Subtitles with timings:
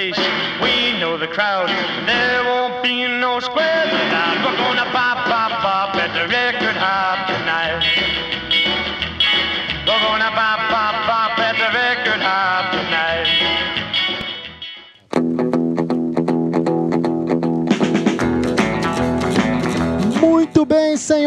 [0.00, 0.16] place.
[0.62, 1.68] We know the crowd.
[2.08, 3.92] There won't be no squares.
[3.92, 5.19] We're gonna pop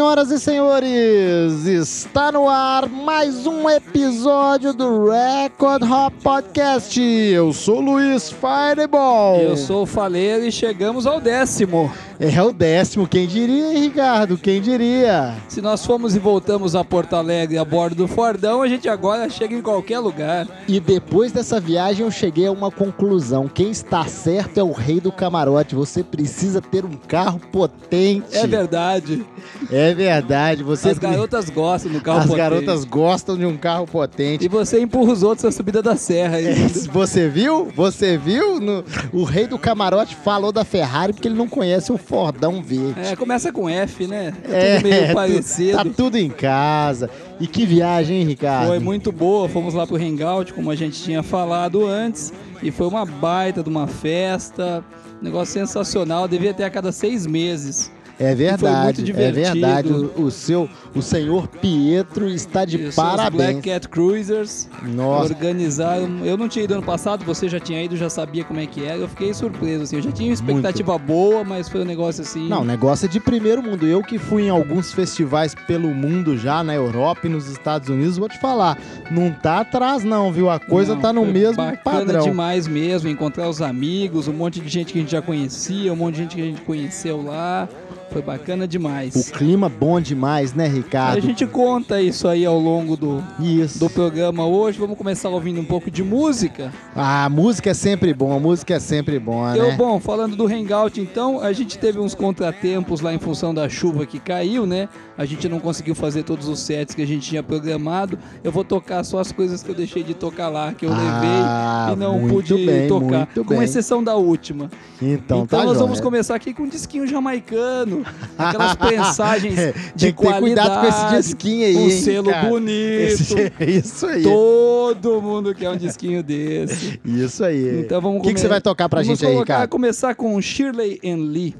[0.04, 7.00] senhoras e senhores, está no ar mais um episódio do Record Hop Podcast.
[7.00, 9.40] Eu sou Luiz Fireball.
[9.40, 11.90] Eu sou o Faleiro e chegamos ao décimo.
[12.18, 14.38] É o décimo, quem diria, hein, Ricardo?
[14.38, 15.34] Quem diria?
[15.48, 19.28] Se nós fomos e voltamos a Porto Alegre a bordo do Fordão, a gente agora
[19.28, 20.46] chega em qualquer lugar.
[20.68, 23.48] E depois dessa viagem eu cheguei a uma conclusão.
[23.48, 25.74] Quem está certo é o rei do camarote.
[25.74, 28.36] Você precisa ter um carro potente.
[28.36, 29.24] É verdade.
[29.70, 30.62] É verdade.
[30.62, 32.38] Você As garotas gostam do carro As potente.
[32.38, 34.44] garotas gostam de um carro potente.
[34.44, 36.40] E você empurra os outros na subida da serra.
[36.40, 36.54] É.
[36.54, 37.68] Você viu?
[37.74, 38.60] Você viu?
[38.60, 43.00] No- o rei do camarote falou da Ferrari porque ele não conhece o Fordão verde.
[43.00, 44.32] É, começa com F, né?
[44.48, 45.78] É, tudo meio tu- parecido.
[45.78, 47.10] Tá tudo em casa.
[47.40, 48.68] E que viagem, hein, Ricardo?
[48.68, 52.32] Foi muito boa, fomos lá pro Hangout, como a gente tinha falado antes,
[52.62, 54.84] e foi uma baita de uma festa,
[55.20, 57.90] negócio sensacional, devia ter a cada seis meses.
[58.18, 59.88] É verdade, muito é verdade.
[59.92, 63.64] O, o seu, o senhor Pietro está de Isso, os Black parabéns.
[63.64, 66.24] Cat Cruisers Nossa, organizaram.
[66.24, 68.84] Eu não tinha ido ano passado, você já tinha ido, já sabia como é que
[68.84, 68.96] era.
[68.98, 69.96] Eu fiquei surpreso, assim.
[69.96, 72.48] Eu já tinha uma expectativa boa, mas foi um negócio assim.
[72.48, 73.86] não, o negócio é de primeiro mundo.
[73.86, 78.16] Eu que fui em alguns festivais pelo mundo já, na Europa e nos Estados Unidos,
[78.16, 78.78] vou te falar,
[79.10, 80.48] não tá atrás não, viu?
[80.50, 82.22] A coisa Não, tá no mesmo padrão.
[82.22, 85.96] demais mesmo, encontrar os amigos, um monte de gente que a gente já conhecia, um
[85.96, 87.68] monte de gente que a gente conheceu lá.
[88.10, 89.14] Foi bacana demais.
[89.14, 91.20] O clima bom demais, né, A Ricardo?
[91.20, 93.78] gente conta isso aí ao longo do, Isso.
[93.78, 94.78] do programa hoje.
[94.78, 96.72] Vamos começar ouvindo um pouco de música.
[96.94, 99.18] Ah, a música é sempre bom, a música é sempre
[99.56, 99.76] Eu, né?
[99.76, 104.06] bom, falando do Hangout, então, a gente teve uns contratempos lá em função da chuva
[104.06, 104.88] que caiu, né?
[105.16, 108.18] A gente não conseguiu fazer todos os sets que a gente tinha programado.
[108.42, 111.86] Eu vou tocar só as coisas que eu deixei de tocar lá, que eu Ah,
[111.88, 113.28] levei e não pude bem, tocar.
[113.46, 114.70] Com exceção da última.
[115.00, 115.78] Então, Então, tá nós jóia.
[115.78, 118.04] vamos começar aqui com um disquinho jamaicano.
[118.36, 122.48] Aquelas prensagens É, de ter cuidado com esse qualidade, disquinho aí, Um hein, selo cara?
[122.48, 123.38] bonito.
[123.38, 124.22] Esse- Isso aí.
[124.22, 126.98] Todo mundo quer um disquinho desse.
[127.04, 127.80] Isso aí.
[127.80, 129.70] Então vamos O que, que você vai tocar pra Vamos gente aí, colocar- Ricardo?
[129.70, 131.54] começar com Shirley and Lee.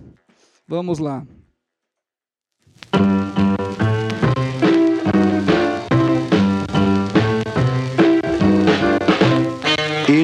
[0.67, 1.23] Vamos lá.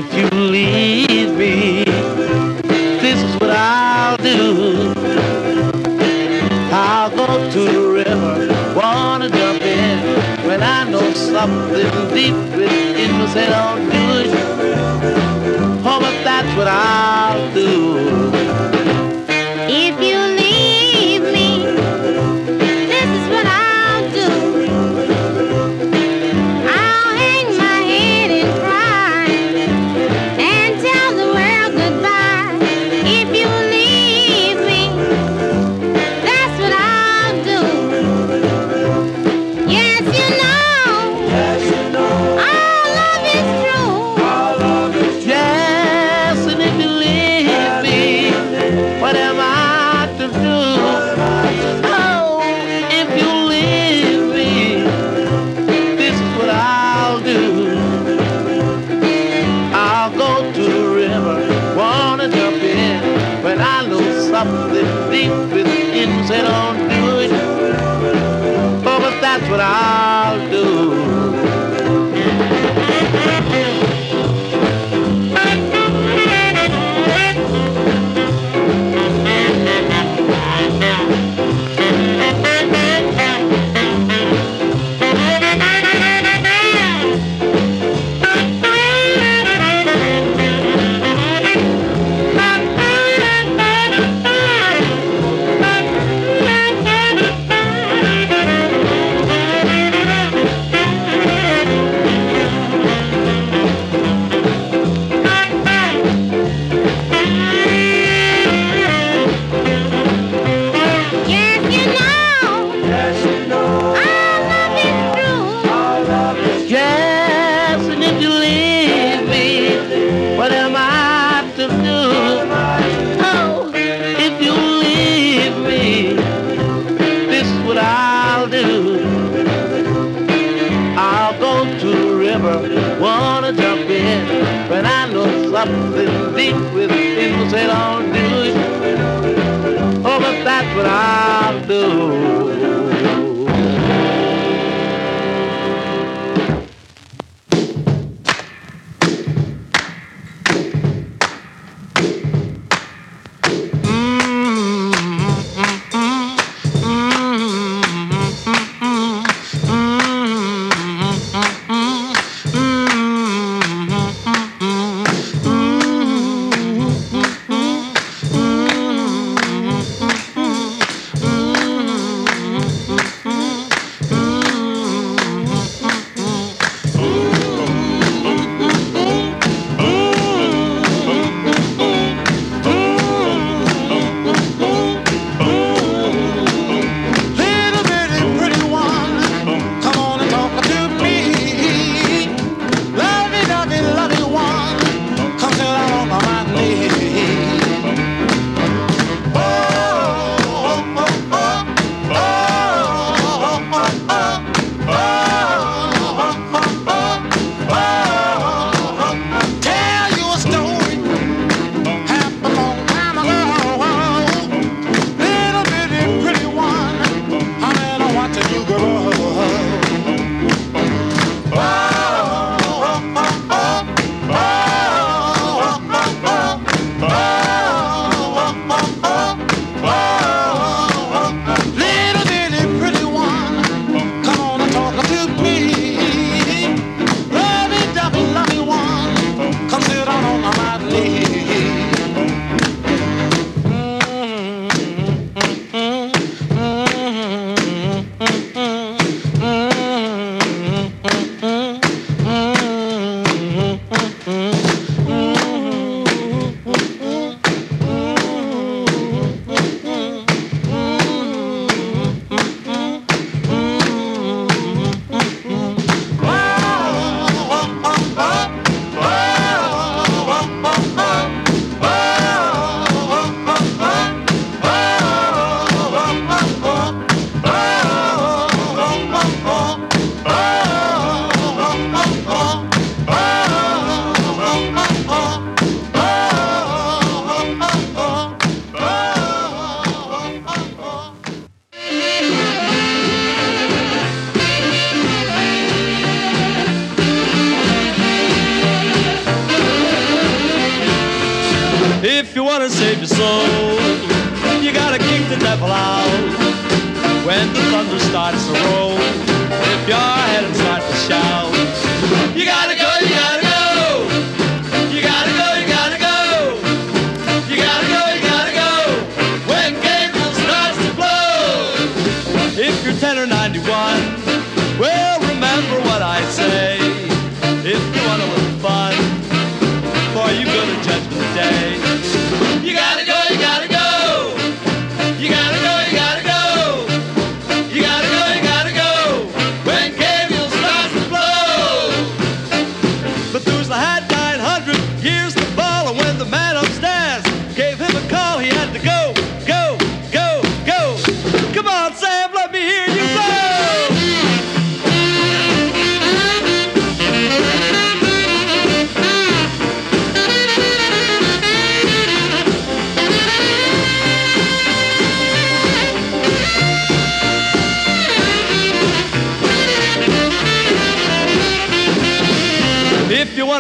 [0.03, 4.95] If you leave me, this is what I'll do.
[6.73, 13.27] I'll go to the river, wanna jump in when I know something deep within me
[13.27, 14.31] say don't do it.
[15.85, 18.30] Oh, but that's what I'll do.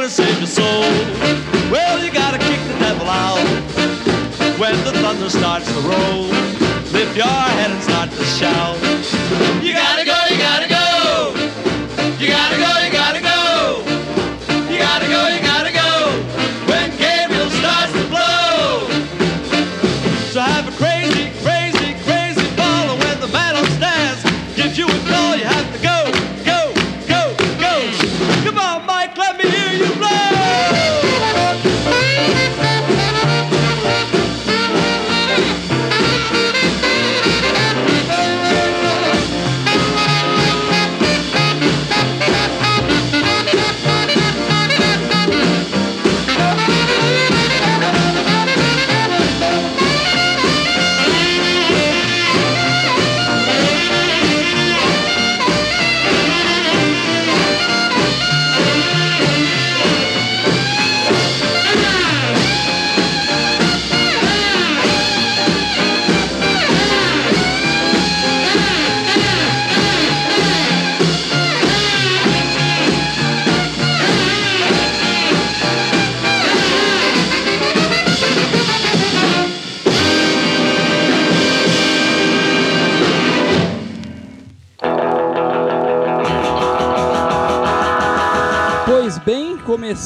[0.00, 0.80] gonna save your soul.
[1.70, 3.44] Well, you gotta kick the devil out
[4.58, 6.28] when the thunder starts to roll.
[6.90, 8.78] Lift your head and start to shout.
[9.62, 10.29] You gotta go.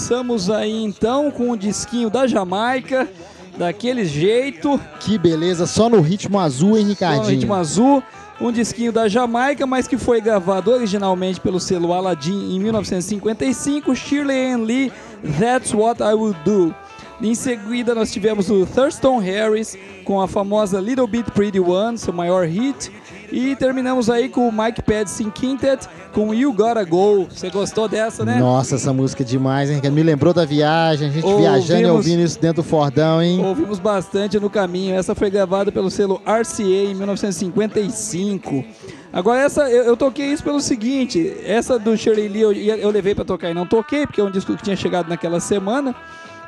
[0.05, 3.09] Começamos aí então com o disquinho da Jamaica,
[3.57, 7.29] daquele jeito, Que beleza, só no ritmo azul, hein, com o Ricardinho?
[7.29, 8.03] ritmo azul.
[8.39, 14.53] Um disquinho da Jamaica, mas que foi gravado originalmente pelo selo Aladdin em 1955, Shirley
[14.53, 14.93] Ann Lee,
[15.41, 16.75] That's What I Will Do.
[17.23, 22.13] Em seguida nós tivemos o Thurston Harris com a famosa Little Bit Pretty One, seu
[22.13, 22.93] maior hit.
[23.33, 27.27] E terminamos aí com o Mike Padson Quintet com You Gotta Go.
[27.31, 28.39] Você gostou dessa, né?
[28.39, 29.81] Nossa, essa música é demais, hein?
[29.91, 33.45] Me lembrou da viagem, a gente Ouvimos- viajando e ouvindo isso dentro do Fordão, hein?
[33.45, 34.95] Ouvimos bastante no caminho.
[34.95, 38.65] Essa foi gravada pelo selo RCA em 1955.
[39.13, 43.15] Agora essa eu, eu toquei isso pelo seguinte, essa do Shirley Lee eu, eu levei
[43.15, 45.95] pra tocar e não toquei porque é um disco que tinha chegado naquela semana.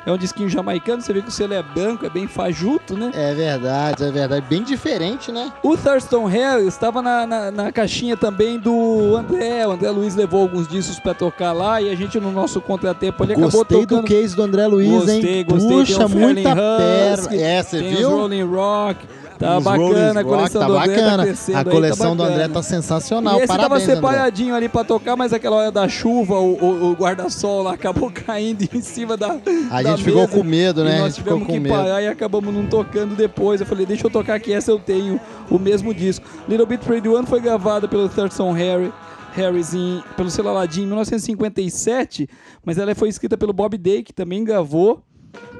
[0.07, 3.11] É um disquinho jamaicano, você vê que o selo é branco, é bem fajuto, né?
[3.13, 4.45] É verdade, é verdade.
[4.49, 5.51] Bem diferente, né?
[5.61, 9.67] O Thurston Harris estava na, na, na caixinha também do André.
[9.67, 13.21] O André Luiz levou alguns discos pra tocar lá e a gente no nosso contratempo
[13.25, 14.07] ele acabou Gostei do tocando.
[14.07, 15.45] case do André Luiz, Gostei, hein?
[15.45, 15.77] gostei.
[15.77, 17.35] Puxa, tem o muita pérola.
[17.35, 18.09] É, você tem viu?
[18.09, 19.05] Rolling Rock.
[19.39, 21.17] Tá bacana, a coleção tá do André bacana.
[21.17, 22.53] tá crescendo A aí, coleção tá do André bacana.
[22.53, 23.33] tá sensacional.
[23.35, 23.95] E esse Parabéns, tava André.
[23.95, 28.09] separadinho ali pra tocar, mas aquela hora da chuva, o, o- o guarda-sol lá acabou
[28.25, 29.37] caindo em cima da.
[29.71, 30.33] A da gente ficou mesa.
[30.33, 30.97] com medo, né?
[30.97, 31.75] E nós ficou tivemos com que medo.
[31.75, 33.61] parar e acabamos não tocando depois.
[33.61, 36.25] Eu falei, deixa eu tocar aqui, essa eu tenho o mesmo disco.
[36.49, 38.91] Little Bit Pretty One foi gravada pelo Thurston Harry.
[39.33, 42.27] Harris em, pelo Aladdin em 1957,
[42.65, 45.03] mas ela foi escrita pelo Bob Day, que também gravou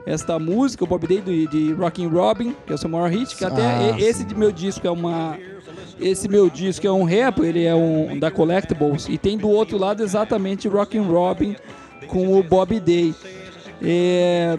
[0.07, 3.35] esta música, o Bob Day de, de Rockin' Robin, que é o seu maior hit,
[3.35, 5.37] que até Ah, esse de meu disco é uma
[5.99, 9.77] esse meu disco é um rap, ele é um da Collectibles e tem do outro
[9.77, 11.55] lado exatamente Rockin' Robin
[12.07, 13.13] com o Bob Day.
[13.81, 14.57] É,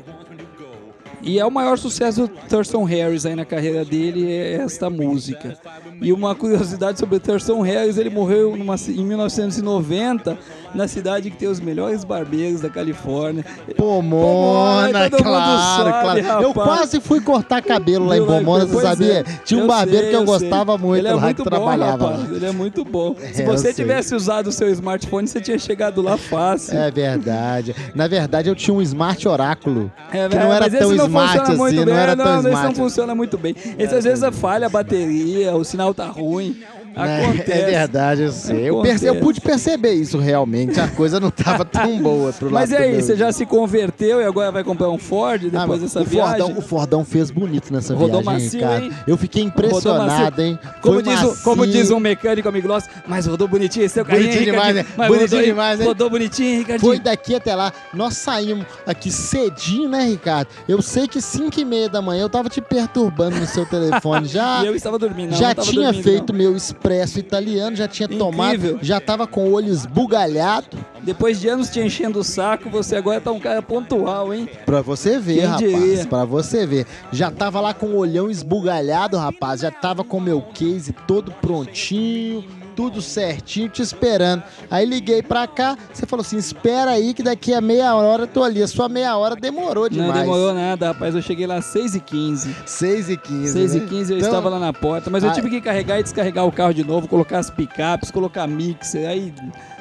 [1.22, 5.58] e é o maior sucesso do Thurston Harris aí na carreira dele, é esta música.
[6.00, 10.38] E uma curiosidade sobre o Thurston Harris, ele morreu numa, em 1990
[10.74, 13.44] na cidade que tem os melhores barbeiros da Califórnia.
[13.76, 16.42] Pomona, mundo claro, sabe, claro.
[16.42, 19.20] Eu quase fui cortar cabelo lá em Pomona, você pois sabia?
[19.20, 19.22] é.
[19.44, 20.86] Tinha um barbeiro sei, que eu eu gostava sei.
[20.86, 22.32] muito ele é lá, muito que bom, trabalhava rapaz.
[22.32, 23.14] Ele é muito bom.
[23.32, 23.84] Se É, você eu sei.
[23.84, 26.76] tivesse usado o seu smartphone, você tinha chegado lá fácil.
[26.78, 27.74] É verdade.
[27.94, 29.90] Na verdade, eu tinha um Smart Oráculo.
[30.12, 32.76] É, que não era tão não smart assim, não era não, tão esse não smart.
[32.76, 33.54] funciona muito bem.
[33.78, 36.56] Esse às vezes falha a bateria, o sinal tá ruim.
[37.06, 37.24] Né?
[37.24, 37.52] Acontece.
[37.52, 38.68] É verdade, eu sei.
[38.68, 40.80] Eu, perce- eu pude perceber isso realmente.
[40.80, 44.20] A coisa não tava tão boa pro lado Mas aí, meu- você já se converteu
[44.20, 46.38] e agora vai comprar um Ford Ah, depois mas dessa o viagem?
[46.38, 48.82] Fordão, o Fordão fez bonito nessa Rodou viagem, macio, Ricardo.
[48.84, 48.92] hein?
[49.06, 50.58] Eu fiquei impressionado, hein?
[50.82, 54.44] Como diz, o- como diz um mecânico amigo nosso, mas rodou bonitinho esse seu Bonitinho
[54.44, 54.86] demais, né?
[54.96, 55.86] Mas Bonitinho rodou, demais, hein?
[55.86, 56.90] Rodou bonitinho, Ricardinho.
[56.92, 57.72] Foi daqui até lá.
[57.92, 60.48] Nós saímos aqui cedinho, né, Ricardo?
[60.68, 64.26] Eu sei que 5 e meia da manhã eu tava te perturbando no seu telefone
[64.28, 64.62] já.
[64.62, 65.30] E eu estava dormindo.
[65.32, 66.38] não, já não tinha dormindo, feito não.
[66.38, 66.54] meu
[66.88, 68.78] expresso italiano, já tinha tomado, Incrível.
[68.82, 70.76] já tava com o olho esbugalhado.
[71.02, 74.48] Depois de anos te enchendo o saco, você agora tá um cara pontual, hein?
[74.66, 75.58] Pra você ver, Quem rapaz.
[75.72, 76.06] diria?
[76.06, 76.86] Pra você ver.
[77.12, 79.60] Já tava lá com o olhão esbugalhado, rapaz.
[79.60, 82.44] Já tava com o meu case todo prontinho,
[82.78, 84.40] tudo certinho, te esperando.
[84.70, 88.26] Aí liguei pra cá, você falou assim: espera aí que daqui a meia hora eu
[88.28, 88.62] tô ali.
[88.62, 90.14] A sua meia hora demorou demais.
[90.14, 91.12] Não demorou nada, rapaz.
[91.12, 92.54] Eu cheguei lá às 6h15.
[92.64, 93.86] 6 e 15 6 e né?
[93.88, 95.32] 15 eu Então, estava lá na porta, mas eu Ah.
[95.32, 99.34] tive que carregar e descarregar o carro de novo, colocar as picapes, colocar mixer, aí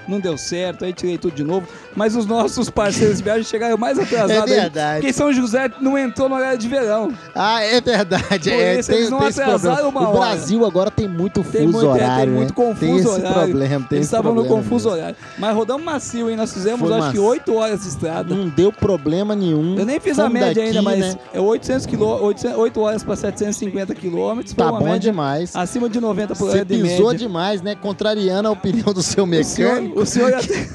[0.07, 1.67] não deu certo, aí tirei tudo de novo.
[1.95, 4.51] Mas os nossos parceiros de viagem chegaram mais atrasados.
[4.51, 4.99] É aí, verdade.
[5.01, 7.11] Porque São José não entrou no horário de verão.
[7.35, 8.49] Ah, é verdade.
[8.49, 10.19] Por é, isso tem, eles não atrasaram uma O hora.
[10.19, 12.25] Brasil agora tem muito fuso Tem muito, é, horário.
[12.25, 12.55] tem muito né?
[12.55, 13.33] confuso Tem esse horário.
[13.49, 13.85] problema.
[13.89, 15.01] Tem Eles estavam no confuso mesmo.
[15.01, 15.15] horário.
[15.37, 16.35] Mas rodamos macio, hein?
[16.35, 17.23] Nós fizemos, Foi acho que macio.
[17.23, 18.35] 8 horas de estrada.
[18.35, 19.77] Não deu problema nenhum.
[19.77, 21.15] Eu nem fiz a média daqui, ainda, mas né?
[21.33, 24.53] é 800 quilô, 800, 8 horas para 750 quilômetros.
[24.53, 25.55] Tá bom média demais.
[25.55, 27.27] acima de 90 por Você hora de pisou média.
[27.27, 27.75] demais, né?
[27.75, 29.96] Contrariando a opinião do seu O mecânico.
[30.01, 30.67] O, senhor até,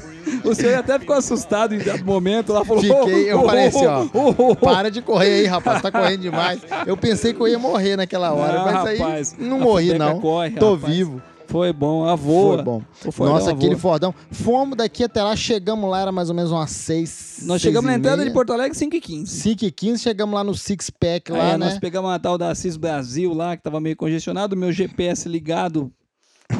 [0.43, 2.53] o senhor até ficou assustado em dado momento.
[2.53, 4.05] Lá falou: Fiquei, eu "Oh, falei oh, assim, ó.
[4.13, 4.55] oh, oh, oh".
[4.55, 5.81] Para de correr aí, rapaz.
[5.81, 6.61] Tá correndo demais.
[6.85, 10.19] Eu pensei que eu ia morrer naquela hora, Não, mas aí rapaz, não morri, não.
[10.19, 10.93] corre, Tô rapaz.
[10.93, 11.21] vivo.
[11.45, 12.55] Foi bom, a voa.
[12.55, 12.81] Foi bom.
[13.11, 13.75] Fordão Nossa, aquele.
[13.75, 14.15] Fordão.
[14.31, 17.41] Fomos daqui até lá, chegamos lá, era mais ou menos umas 6.
[17.43, 20.43] Nós chegamos na entrada de Porto Alegre 5 e 15 5 e 15, chegamos lá
[20.43, 21.65] no Six Pack lá, É, né?
[21.65, 25.91] Nós pegamos a tal da Assis Brasil lá, que tava meio congestionado, meu GPS ligado.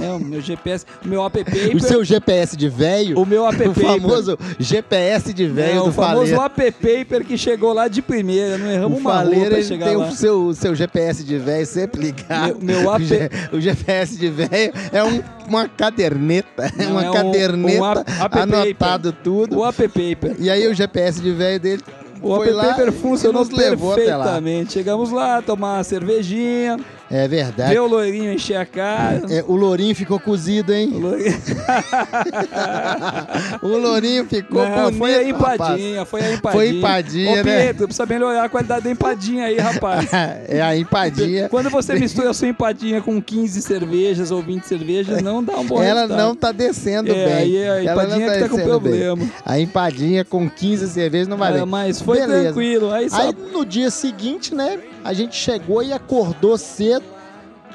[0.02, 1.44] É, o meu GPS, o meu app.
[1.76, 3.20] O seu GPS de velho.
[3.20, 3.68] O meu app.
[3.68, 6.42] O famoso GPS de velho o do famoso Faleiro.
[6.42, 9.88] app paper que chegou lá de primeira, não O erramos uma Faleiro pra ele chegar
[9.88, 10.08] tem lá.
[10.08, 12.58] o seu, o seu GPS de velho sempre ligado.
[12.62, 16.72] Meu- meu O AP G- O, GPS de velho é um- uma caderneta.
[16.78, 19.60] É Não, uma é um- caderneta um app- app anotado tudo.
[19.60, 20.36] O app paper.
[20.40, 21.82] E aí o GPS de velho dele
[22.22, 24.74] O foi app lá paper funcionou perfeitamente.
[24.74, 26.78] Chegamos lá, tomar uma cervejinha.
[27.16, 27.72] É verdade.
[27.72, 29.22] Vê o loirinho encher a cara.
[29.30, 30.90] É, o lourinho ficou cozido, O hein?
[30.94, 31.38] loirinho...
[33.62, 35.54] O lourinho ficou Não, bonito, foi a rapaz.
[35.60, 36.52] empadinha, foi a empadinha.
[36.54, 37.44] Foi empadinha, Ô, né?
[37.44, 40.10] Pietro, precisa melhorar a qualidade da empadinha aí, rapaz.
[40.48, 41.48] É a empadinha.
[41.50, 45.66] Quando você mistura a sua empadinha com 15 cervejas ou 20 cervejas, não dá um
[45.66, 46.28] bom Ela resultado.
[46.28, 47.34] não tá descendo É, bem.
[47.34, 48.92] aí a Ela empadinha não que tá com descendo bem.
[49.00, 49.32] problema.
[49.46, 51.66] A empadinha com 15 cervejas não vai Ah, bem.
[51.66, 52.44] mas foi Beleza.
[52.46, 52.92] tranquilo.
[52.92, 57.03] Aí só Aí no dia seguinte, né, a gente chegou e acordou cedo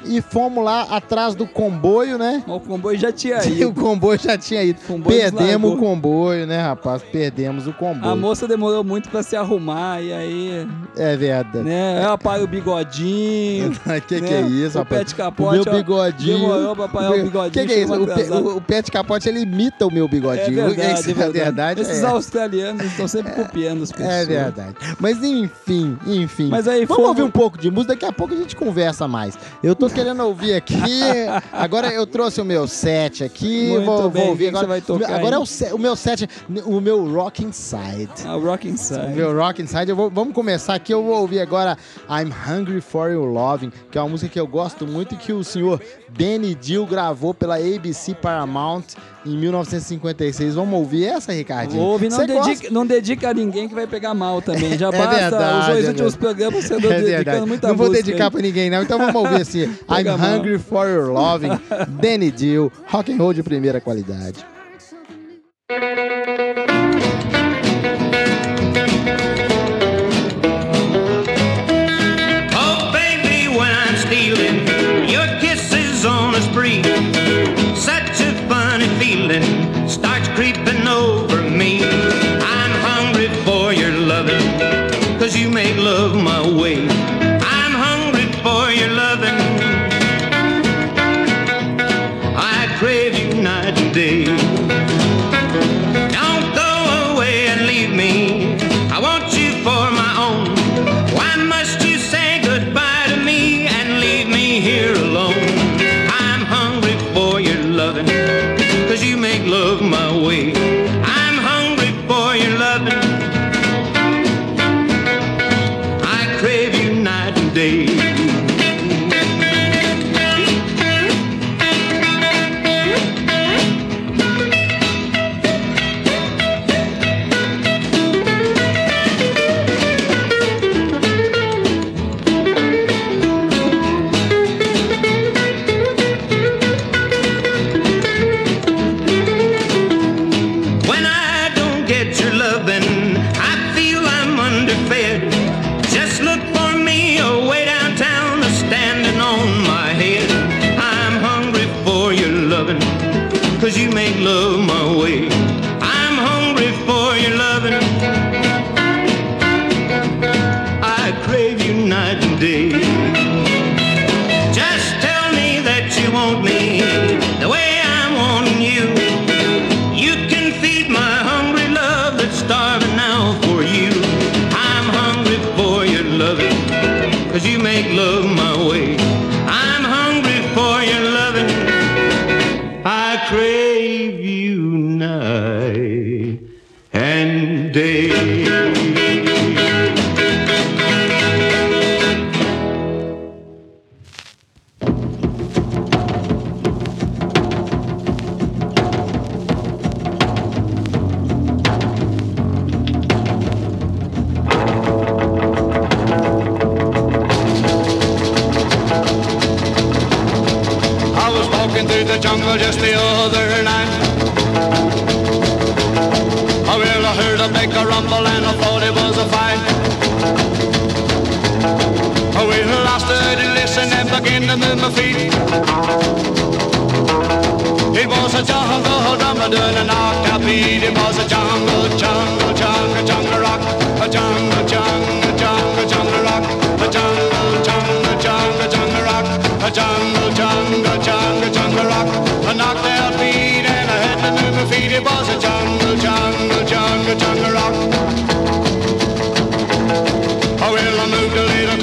[0.05, 2.43] e fomos lá atrás do comboio, né?
[2.47, 3.81] o comboio já tinha E o ido.
[3.81, 4.79] comboio já tinha ido.
[4.87, 7.01] comboio Perdemos o comboio, né, rapaz?
[7.03, 8.11] Perdemos o comboio.
[8.11, 11.63] A moça demorou muito pra se arrumar e aí, É verdade.
[11.63, 13.71] né, ela para o bigodinho.
[14.07, 14.99] que que né, é isso, o rapaz?
[15.01, 16.39] pet o capote, meu ó, bigodinho.
[16.39, 17.93] demorou pra parar o bigodinho, Que que é isso?
[17.93, 20.53] O, pe- o- o pet capote ele imita o meu É bigodinho.
[20.67, 21.31] verdade, Isso é verdade.
[21.39, 22.05] verdade, Esses é.
[22.05, 24.09] australianos estão sempre copiando as pessoas.
[24.13, 24.75] É verdade.
[24.99, 26.47] Mas enfim, enfim.
[26.49, 29.37] Mas aí, Vamos ouvir um pouco de música, daqui a pouco a gente conversa mais.
[29.63, 30.75] Eu tô querendo ouvir aqui.
[31.51, 33.69] Agora eu trouxe o meu set aqui.
[33.69, 34.63] Muito vou, bem, vou o ouvir agora.
[34.63, 36.27] você vai tocar agora é o, se- o meu set,
[36.65, 38.09] o meu Rock Inside.
[38.25, 39.07] A Rock O Inside.
[39.15, 40.93] meu Rock Inside, vou- vamos começar aqui.
[40.93, 41.77] Eu vou ouvir agora
[42.09, 45.33] I'm Hungry for Your Loving, que é uma música que eu gosto muito e que
[45.33, 48.83] o senhor Benny Dill gravou pela ABC Paramount
[49.25, 50.55] em 1956.
[50.55, 51.81] Vamos ouvir essa, Ricardinho?
[51.81, 54.77] Ouve, não dedica, não dedica a ninguém que vai pegar mal também.
[54.77, 56.17] Já É basta verdade, os dois é últimos verdade.
[56.17, 58.81] programas você É dedicando muita Não vou música dedicar pra ninguém, não.
[58.81, 59.69] Então vamos ouvir assim.
[59.87, 60.05] I'm.
[60.05, 61.59] Hungry for Your Loving,
[62.01, 64.43] Danny Dill, rock and roll de primeira qualidade.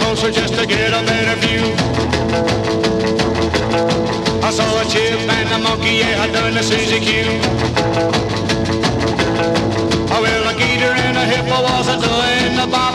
[0.07, 1.65] Closer just to get a better view.
[4.47, 7.11] I saw a chip and a monkey, yeah, I done the Suzy Q.
[10.15, 12.95] Oh, well, a gator and a hippo was a doing the bop.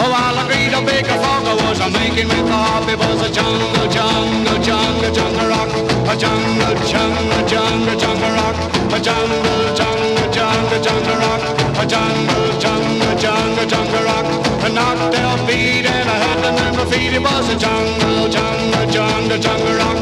[0.00, 3.20] Oh, while a great a big fog was a making with the harp, it was
[3.28, 5.70] a jungle, jungle, jungle, jungle rock.
[6.08, 8.56] A jungle, jungle, jungle, jungle rock.
[8.96, 11.42] A jungle, jungle, jungle, jungle rock.
[11.76, 12.91] A jungle, jungle,
[13.22, 14.26] jungle, jungle rock.
[14.64, 17.12] A knocked their feet and I had them in feet.
[17.12, 19.98] It was a jungle, jungle, jungle, jungle rock.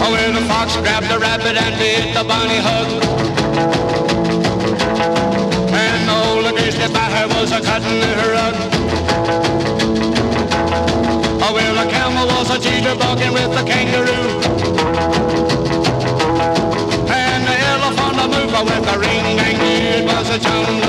[0.00, 0.14] Oh,
[1.10, 1.78] the rabbit and
[2.14, 2.97] the bunny hug.
[7.64, 8.54] A her rug.
[11.42, 14.28] Oh, well, the camel was a cheater jitterbugging with the kangaroo.
[17.10, 20.87] And the elephant a mover with a ring dang It was a jungle,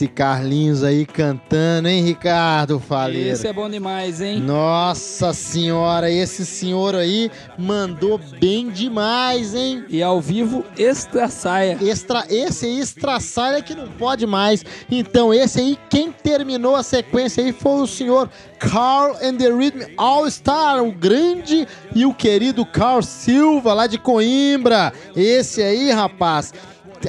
[0.00, 3.28] esse Carlinhos aí cantando, hein, Ricardo Faleiro?
[3.28, 4.40] Esse é bom demais, hein?
[4.40, 9.84] Nossa senhora, esse senhor aí mandou bem demais, hein?
[9.90, 11.76] E ao vivo, extra saia.
[11.82, 14.64] Extra, esse aí estraçalha que não pode mais.
[14.90, 19.92] Então, esse aí, quem terminou a sequência aí foi o senhor Carl and the Rhythm
[19.98, 24.94] All Star, o grande e o querido Carl Silva, lá de Coimbra.
[25.14, 26.54] Esse aí, rapaz.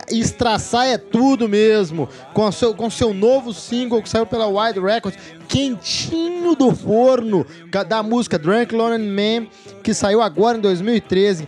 [0.09, 2.07] Estraçar é tudo mesmo.
[2.33, 7.45] Com seu, com seu novo single que saiu pela Wide Records, quentinho do forno,
[7.87, 9.47] da música Drunk Lonely Man,
[9.83, 11.47] que saiu agora em 2013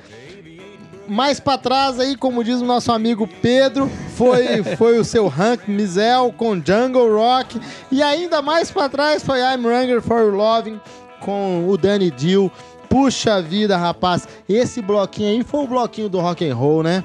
[1.07, 5.69] mais pra trás aí, como diz o nosso amigo Pedro, foi, foi o seu Hank
[5.69, 7.59] Mizel com Jungle Rock.
[7.91, 10.79] E ainda mais pra trás foi I'm Hunger for Loving
[11.19, 12.51] com o Danny Dill.
[12.89, 14.27] Puxa vida, rapaz.
[14.47, 17.03] Esse bloquinho aí foi o bloquinho do rock and roll, né?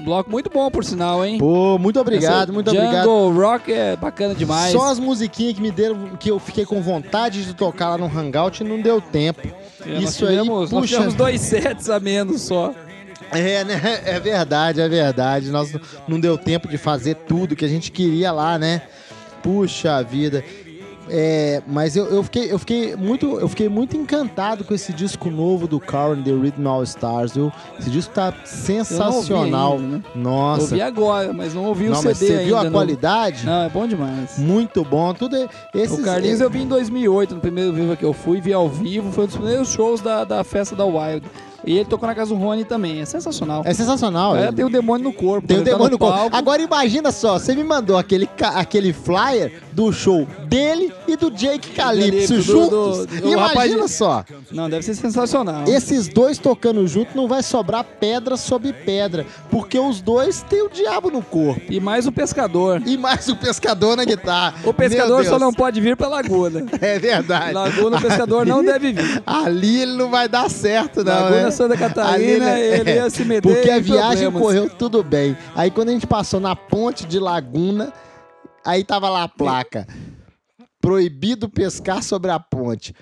[0.00, 1.38] Bloco muito bom, por sinal, hein?
[1.38, 2.86] Pô, muito obrigado, Essa muito Jungle
[3.28, 3.30] obrigado.
[3.32, 4.72] Rock é bacana demais.
[4.72, 8.06] Só as musiquinhas que me deram, que eu fiquei com vontade de tocar lá no
[8.06, 9.40] Hangout e não deu tempo.
[9.86, 10.94] É, nós Isso aí, tivemos, nós puxa.
[10.94, 12.74] tivemos dois sets a menos só.
[13.32, 14.00] É, né?
[14.04, 15.50] É verdade, é verdade.
[15.50, 18.82] Nós não- não deu tempo de fazer tudo que a gente queria lá, né?
[19.42, 20.44] Puxa vida.
[21.12, 25.28] É, mas eu, eu, fiquei, eu, fiquei muito, eu fiquei muito encantado com esse disco
[25.28, 27.52] novo do Carl The Rhythm All Stars, viu?
[27.78, 29.72] Esse disco tá sensacional.
[29.74, 30.02] ainda, né?
[30.14, 30.62] Nossa.
[30.62, 32.44] Ouvi agora, mas não ouvi o Não, CD mas você ainda.
[32.44, 32.70] viu a não.
[32.72, 33.44] qualidade?
[33.44, 34.38] Não, é bom demais.
[34.38, 35.12] Muito bom.
[35.12, 38.40] Tudo é- esses, O Carlinhos eu vi em 2008, no primeiro Viva que eu fui,
[38.40, 41.26] vi ao vivo, foi um dos primeiros shows da, da festa da Wild.
[41.64, 43.62] E ele tocou na casa do Rony também, é sensacional.
[43.64, 44.36] É sensacional.
[44.36, 45.46] É, tem o demônio no corpo.
[45.46, 46.34] Tem o ele tá demônio no corpo.
[46.34, 51.70] Agora imagina só, você me mandou aquele, aquele flyer do show dele e do Jake
[51.70, 53.06] Calypso do- juntos.
[53.06, 55.64] do- do imagina rapaz- só, Não, deve ser sensacional.
[55.66, 60.68] esses dois tocando junto não vai sobrar pedra sobre pedra, porque os dois têm o
[60.70, 61.60] diabo no corpo.
[61.70, 62.82] E mais o pescador.
[62.86, 64.54] E mais o pescador na guitarra.
[64.64, 66.64] O pescador só não pode vir pra Laguna.
[66.80, 67.52] É verdade.
[67.52, 69.22] Laguna, o pescador não deve vir.
[69.26, 71.12] Ali ele não vai dar certo, não.
[71.12, 71.56] Laguna, né?
[71.56, 74.42] Santa Catarina, Ali ele ia se meter Porque a em viagem problemas.
[74.42, 75.36] correu tudo bem.
[75.54, 77.92] Aí quando a gente passou na ponte de Laguna,
[78.64, 79.86] aí tava lá a placa.
[80.80, 82.94] Proibido pescar sobre a ponte.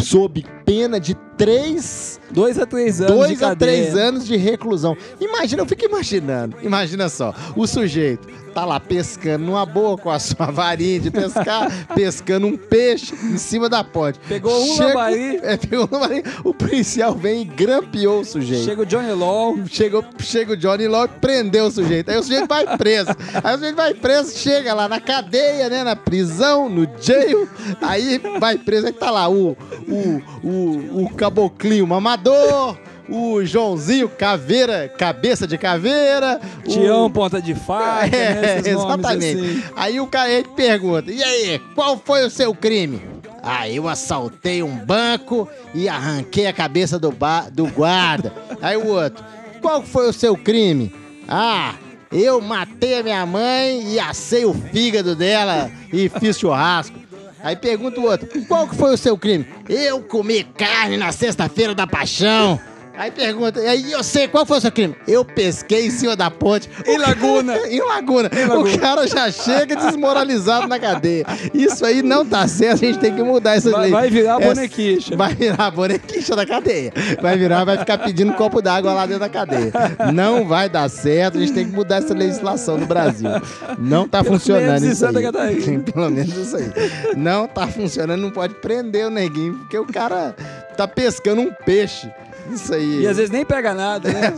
[0.00, 3.72] Sob pena de três, Dois a três anos de dois a cadeia.
[3.82, 4.94] três anos de reclusão.
[5.18, 6.56] Imagina, eu fico imaginando.
[6.62, 11.70] Imagina só, o sujeito tá lá pescando numa boa com a sua varinha de pescar,
[11.94, 14.18] pescando um peixe em cima da ponte.
[14.28, 15.40] Pegou um Chega- lambari.
[15.42, 16.22] É, pegou um lambari.
[16.44, 18.64] O policial vem e grampeou o sujeito.
[18.64, 19.56] Chega o Johnny Law.
[19.68, 22.10] Chega, chega o Johnny Law e prendeu o sujeito.
[22.10, 23.10] Aí o sujeito vai preso.
[23.42, 25.84] Aí o sujeito vai preso, chega lá na cadeia, né?
[25.84, 27.48] Na prisão, no jail.
[27.80, 32.76] Aí vai preso, aí tá lá o, o, o, o caboclinho mamador,
[33.08, 36.40] o Joãozinho caveira, cabeça de caveira.
[36.64, 38.58] o- Tião, ponta de faca, né?
[38.64, 39.38] é, nomes exatamente.
[39.40, 39.62] assim.
[39.76, 43.00] Aí o cara ele pergunta: e aí, qual foi o seu crime?
[43.42, 48.32] Ah, eu assaltei um banco e arranquei a cabeça do, ba- do guarda.
[48.60, 49.24] aí o outro:
[49.62, 50.92] qual foi o seu crime?
[51.26, 51.74] Ah,
[52.12, 56.98] eu matei a minha mãe e assei o fígado dela e fiz churrasco.
[57.42, 59.46] Aí pergunta o outro: qual que foi o seu crime?
[59.68, 62.60] Eu comi carne na sexta-feira da paixão.
[62.98, 64.96] Aí pergunta, e aí eu sei, qual foi o seu crime?
[65.06, 66.68] Eu pesquei em cima da ponte.
[66.84, 67.56] Em Laguna.
[67.68, 68.28] em Laguna.
[68.48, 68.74] Laguna.
[68.74, 71.24] O cara já chega desmoralizado na cadeia.
[71.54, 73.90] Isso aí não tá certo, a gente tem que mudar essa Vai- lei.
[73.92, 75.16] vai virar Essa- bonequicha.
[75.16, 76.92] Vai virar bonequicha da cadeia.
[77.22, 79.70] Vai virar, vai ficar pedindo um copo d'água lá dentro da cadeia.
[80.12, 83.30] Não vai dar certo, a gente tem que mudar essa legislação no Brasil.
[83.78, 85.62] Não tá Pelo funcionando em isso aí.
[85.62, 86.68] Sim, Pelo menos isso aí.
[87.16, 90.34] Não tá funcionando, não pode prender o neguinho, porque o cara
[90.76, 92.10] tá pescando um peixe.
[92.52, 93.02] Isso aí.
[93.02, 94.34] E às vezes nem pega nada, né?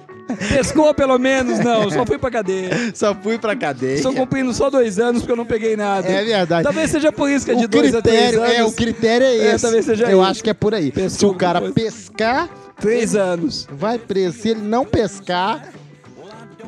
[0.51, 1.91] Pescou pelo menos, não.
[1.91, 2.71] Só fui pra cadeia.
[2.95, 3.95] Só fui pra cadeia.
[3.95, 6.07] Estou cumprindo só dois anos porque eu não peguei nada.
[6.07, 6.65] É verdade.
[6.65, 8.55] Talvez seja por isso que é de o dois a três critério, anos.
[8.57, 9.63] é, o critério é É, esse.
[9.63, 10.31] talvez seja Eu isso.
[10.31, 10.93] acho que é por aí.
[10.93, 11.75] Pescou Se o cara depois.
[11.75, 13.67] pescar, Três anos.
[13.73, 14.39] vai preso.
[14.39, 15.67] Se ele não pescar,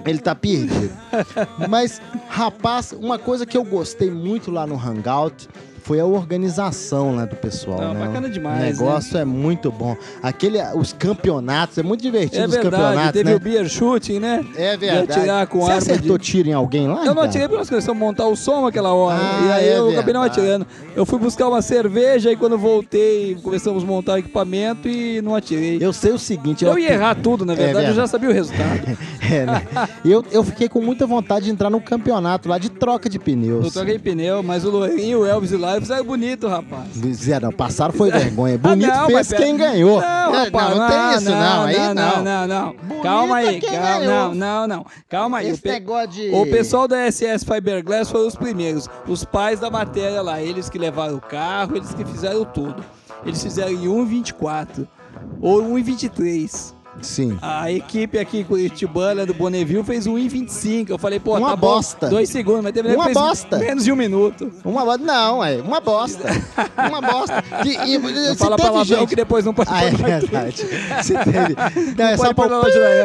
[0.07, 0.91] ele tá perdido.
[1.69, 5.47] Mas, rapaz, uma coisa que eu gostei muito lá no Hangout
[5.91, 8.07] foi a organização lá do pessoal, Ah, né?
[8.07, 9.97] bacana demais, O negócio é muito bom.
[10.23, 13.35] Aquele, os campeonatos, é muito divertido É os verdade, campeonatos, teve né?
[13.35, 14.45] o beer shooting, né?
[14.57, 15.13] É De verdade.
[15.19, 16.25] atirar com Você acertou de...
[16.25, 17.05] tiro em alguém lá?
[17.05, 19.19] Eu não atirei porque nós começamos a montar o som aquela hora.
[19.21, 20.41] Ah, e aí é eu acabei não verdade.
[20.41, 20.67] atirando.
[20.95, 25.35] Eu fui buscar uma cerveja e quando voltei, começamos a montar o equipamento e não
[25.35, 25.79] atirei.
[25.79, 26.65] Eu, Eu sei o seguinte...
[26.65, 27.97] ia errar tudo, na verdade, eu verdade.
[27.97, 28.97] já sabia o resultado.
[29.31, 29.63] É, né?
[30.05, 33.65] eu, eu fiquei com muita vontade de entrar no campeonato lá de troca de pneus.
[33.67, 36.89] Eu troquei pneu, mas o Lourinho, o Elvis e o Fizeram bonito, rapaz.
[36.93, 38.57] Fizeram, passaram foi vergonha.
[38.59, 40.01] Bonito Ah, não, fez pera- quem ganhou.
[40.01, 41.95] Não, É, rapaz, não, não tem isso não, aí não.
[41.95, 43.03] não, não, não.
[43.03, 44.87] Calma aí, calma, não, não, não.
[45.09, 45.49] Calma aí.
[45.51, 46.31] Esse negócio de...
[46.35, 50.79] o pessoal da SS Fiberglass foram os primeiros, os pais da matéria lá, eles que
[50.79, 52.85] levaram o carro, eles que fizeram tudo.
[53.25, 54.87] Eles fizeram em 1,24
[55.41, 56.75] ou 1,23.
[57.03, 57.39] Sim.
[57.41, 60.91] A equipe aqui curitibana do Bonneville fez 1,25.
[60.91, 62.09] Eu falei, pô, Uma tá bom, bosta.
[62.09, 63.59] dois segundos, mas teve Uma bosta.
[63.59, 64.51] menos de um minuto.
[64.65, 65.05] Uma bosta.
[65.05, 66.29] Não, é uma bosta.
[66.89, 67.45] Uma bosta.
[67.63, 69.09] Que, e, Não se fala teve palavrão gente...
[69.09, 70.57] que depois não pode Ah, é verdade.
[71.03, 71.95] Se teve...
[71.97, 72.47] Não, é só pra...
[72.47, 72.57] da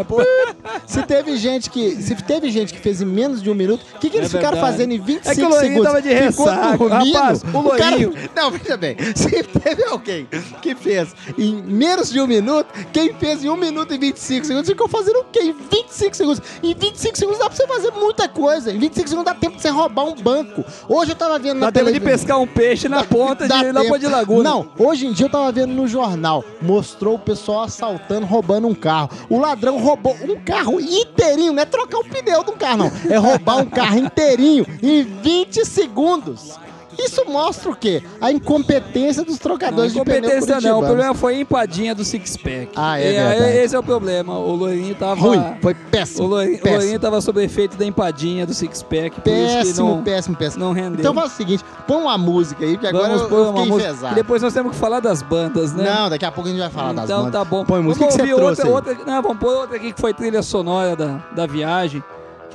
[0.02, 0.26] Apple.
[0.88, 2.02] Se teve gente que...
[2.02, 4.38] Se teve gente que fez em menos de um minuto, o que, que eles É
[4.38, 5.84] ficaram fazendo em 25 É que o segundos?
[5.86, 6.52] tava de ressaca.
[6.88, 8.96] Rapaz, o cara- Loirinho- Não, veja bem.
[9.16, 10.28] Se teve alguém
[10.62, 14.70] que fez em menos de um minuto, quem fez em 1 minuto e 25 segundos
[14.70, 15.40] ficou fazendo o quê?
[15.40, 16.42] Em 25 segundos.
[16.62, 18.72] Em 25 segundos dá pra você fazer muita coisa.
[18.72, 20.64] Em 25 segundos dá tempo de você roubar um banco.
[20.88, 23.84] Hoje eu tava vendo na Dá tempo de pescar um peixe na ponta de na
[23.84, 24.50] ponta de laguna.
[24.50, 28.76] Não, hoje em dia eu tava vendo no jornal, mostrou o pessoal assaltando, roubando um
[28.76, 29.10] carro.
[29.30, 32.92] O ladrão roubou um carro inteirinho, não é trocar o pneu de um carro, não.
[33.10, 36.65] É roubar um carro inteirinho em 20 segundos.
[36.98, 38.04] Isso mostra o quê?
[38.22, 42.04] A incompetência dos trocadores não, de pneu Incompetência não, o problema foi a empadinha do
[42.04, 42.70] six-pack.
[42.76, 44.38] Ah, é, é, é Esse é o problema.
[44.38, 45.20] O Loirinho tava...
[45.20, 46.26] Ruim, foi péssimo.
[46.26, 46.96] O Lourinho, péssimo.
[46.96, 49.22] O tava sob efeito da empadinha do six-pack.
[49.22, 50.66] Péssimo, não, péssimo, péssimo.
[50.66, 51.00] Não rendeu.
[51.00, 53.66] Então faz o seguinte, põe uma música aí, que agora Vamos eu, eu fiquei uma
[53.66, 55.84] música, Depois nós temos que falar das bandas, né?
[55.84, 57.28] Não, daqui a pouco a gente vai falar então, das bandas.
[57.30, 57.66] Então tá bom.
[57.66, 60.00] Põe música, vamos que, que você outra, trouxe outra, Não, vamos pôr outra aqui que
[60.02, 62.04] foi trilha sonora da, da viagem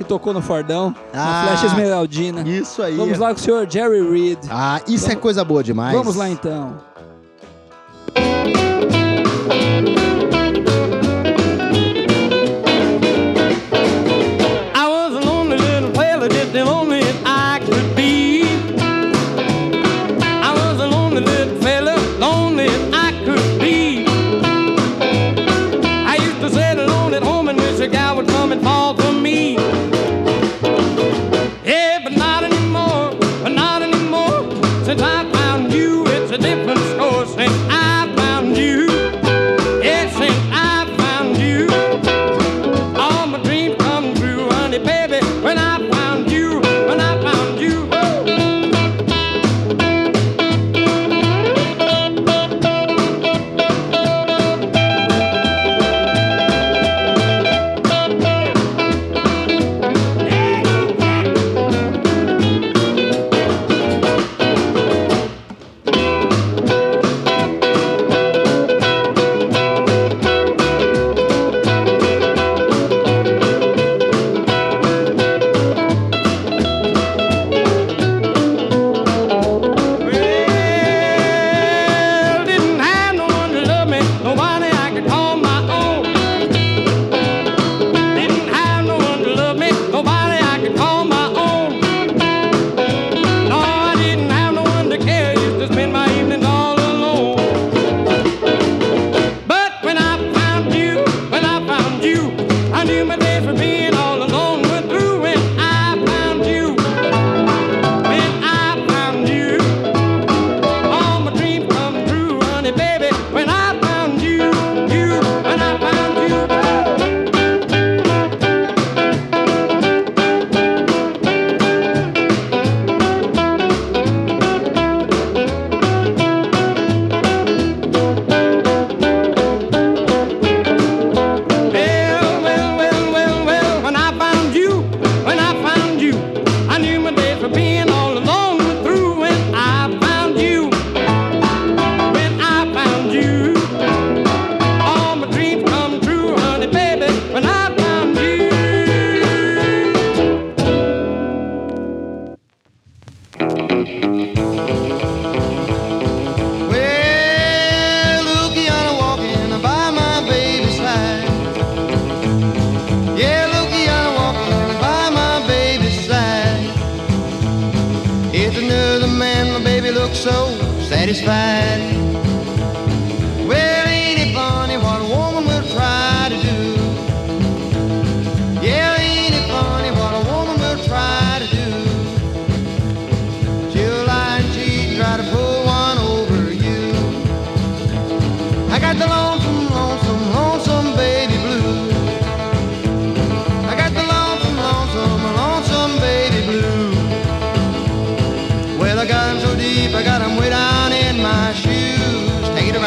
[0.03, 2.41] que tocou no Fordão, ah, Flecha Esmeraldina.
[2.41, 2.95] Isso aí.
[2.95, 4.39] Vamos lá com o senhor Jerry Reed.
[4.49, 5.95] Ah, isso é vamos, é coisa boa demais.
[5.95, 6.90] Vamos lá então.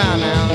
[0.04, 0.53] by now.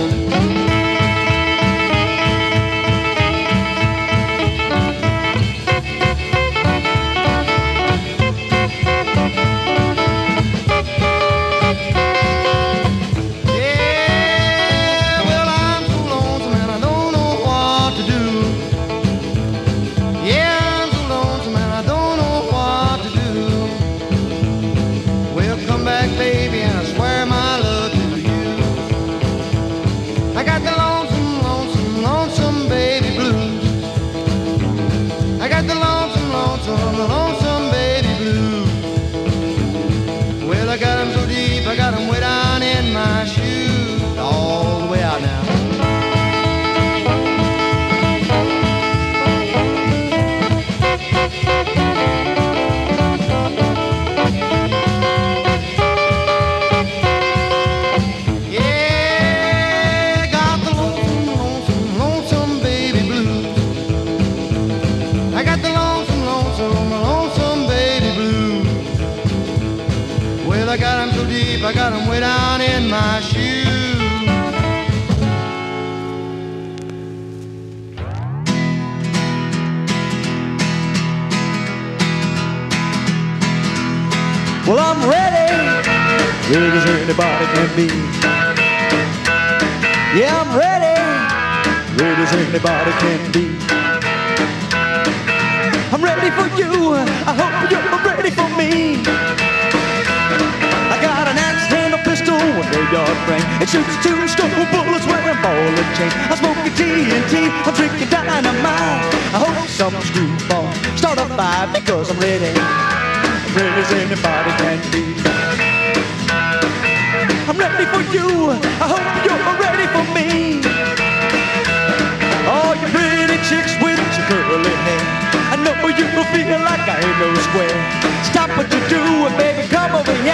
[127.20, 127.76] No square.
[128.24, 130.34] Stop what you're doing, baby, come over here.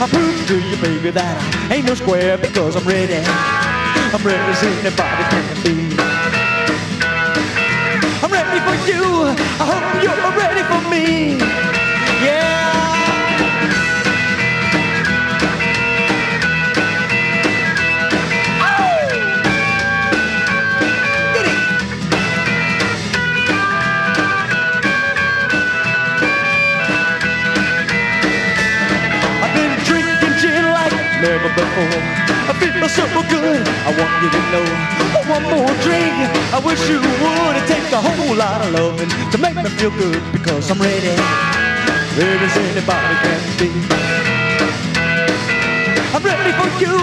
[0.00, 1.36] I'll prove to you, baby, that
[1.70, 3.20] I ain't no square because I'm ready.
[3.20, 5.74] I'm ready as anybody can be.
[8.24, 9.04] I'm ready for you.
[9.60, 11.73] I hope you're ready for me.
[31.76, 33.66] I feel so good.
[33.66, 34.66] I want you to know.
[35.26, 36.14] One more drink.
[36.54, 37.56] I wish you would.
[37.58, 41.10] It take a whole lot of loving to make me feel good because I'm ready.
[42.14, 43.70] Ready as anybody can be.
[46.14, 46.94] I'm ready for you.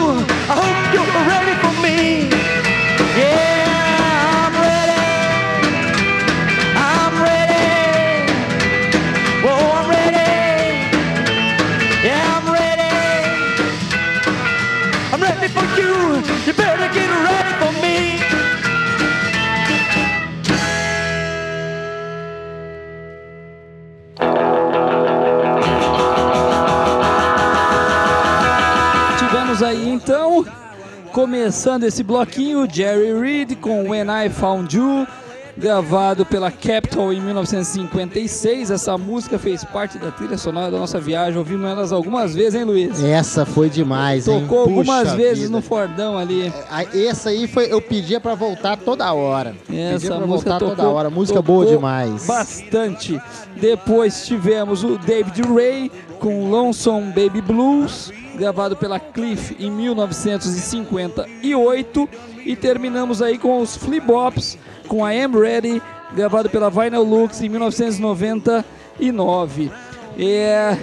[0.47, 2.31] I hope you're ready for me.
[3.19, 3.50] Yeah,
[15.53, 16.21] for you.
[16.45, 18.19] You better get ready for me.
[29.19, 30.45] Tivemos aí então,
[31.11, 35.07] começando esse bloquinho, Jerry Reed com When I Found You,
[35.57, 38.71] gravado pela Capitol em 1956.
[38.71, 42.63] Essa música fez parte da trilha sonora da nossa viagem, ouvimos elas algumas vezes, hein,
[42.63, 43.03] Luiz?
[43.03, 44.41] Essa foi demais, hein?
[44.41, 45.55] Tocou algumas Puxa vezes vida.
[45.55, 46.51] no Fordão ali.
[46.69, 49.55] Ah, Essa aí foi, eu pedia pra voltar toda hora.
[49.67, 51.09] pedia Essa pra música voltar tocou, toda hora.
[51.09, 52.25] Música tocou boa demais.
[52.25, 53.19] Bastante.
[53.59, 62.09] Depois tivemos o David Ray com Lonesome Baby Blues, gravado pela Cliff em 1958.
[62.45, 64.57] E terminamos aí com os Flibops
[64.91, 65.81] com I Am Ready,
[66.13, 69.71] gravado pela Vinyl Lux em 1999.
[70.19, 70.77] É,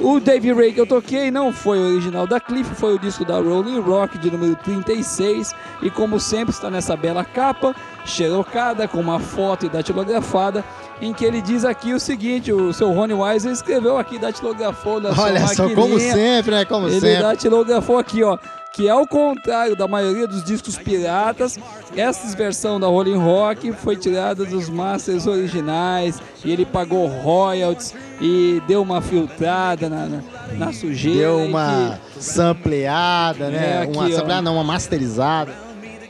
[0.00, 3.24] o Dave Ray que eu toquei não foi o original da Cliff, foi o disco
[3.24, 7.72] da Rolling Rock de número 36 e como sempre está nessa bela capa,
[8.04, 10.64] xerocada com uma foto e datilografada,
[11.00, 15.10] em que ele diz aqui o seguinte, o seu Rony Weiser escreveu aqui, datilografou na
[15.10, 16.64] Olha sua só, como sempre, né?
[16.64, 17.22] Como Ele sempre.
[17.22, 18.36] datilografou aqui, ó.
[18.76, 21.58] Que ao contrário da maioria dos discos piratas,
[21.96, 28.62] essa versão da Rolling Rock foi tirada dos masters originais e ele pagou royalties e
[28.68, 30.22] deu uma filtrada na, na,
[30.58, 31.20] na sujeira.
[31.20, 33.78] Deu uma sampleada, né?
[33.78, 35.54] É, aqui, uma sampleada, não, uma masterizada.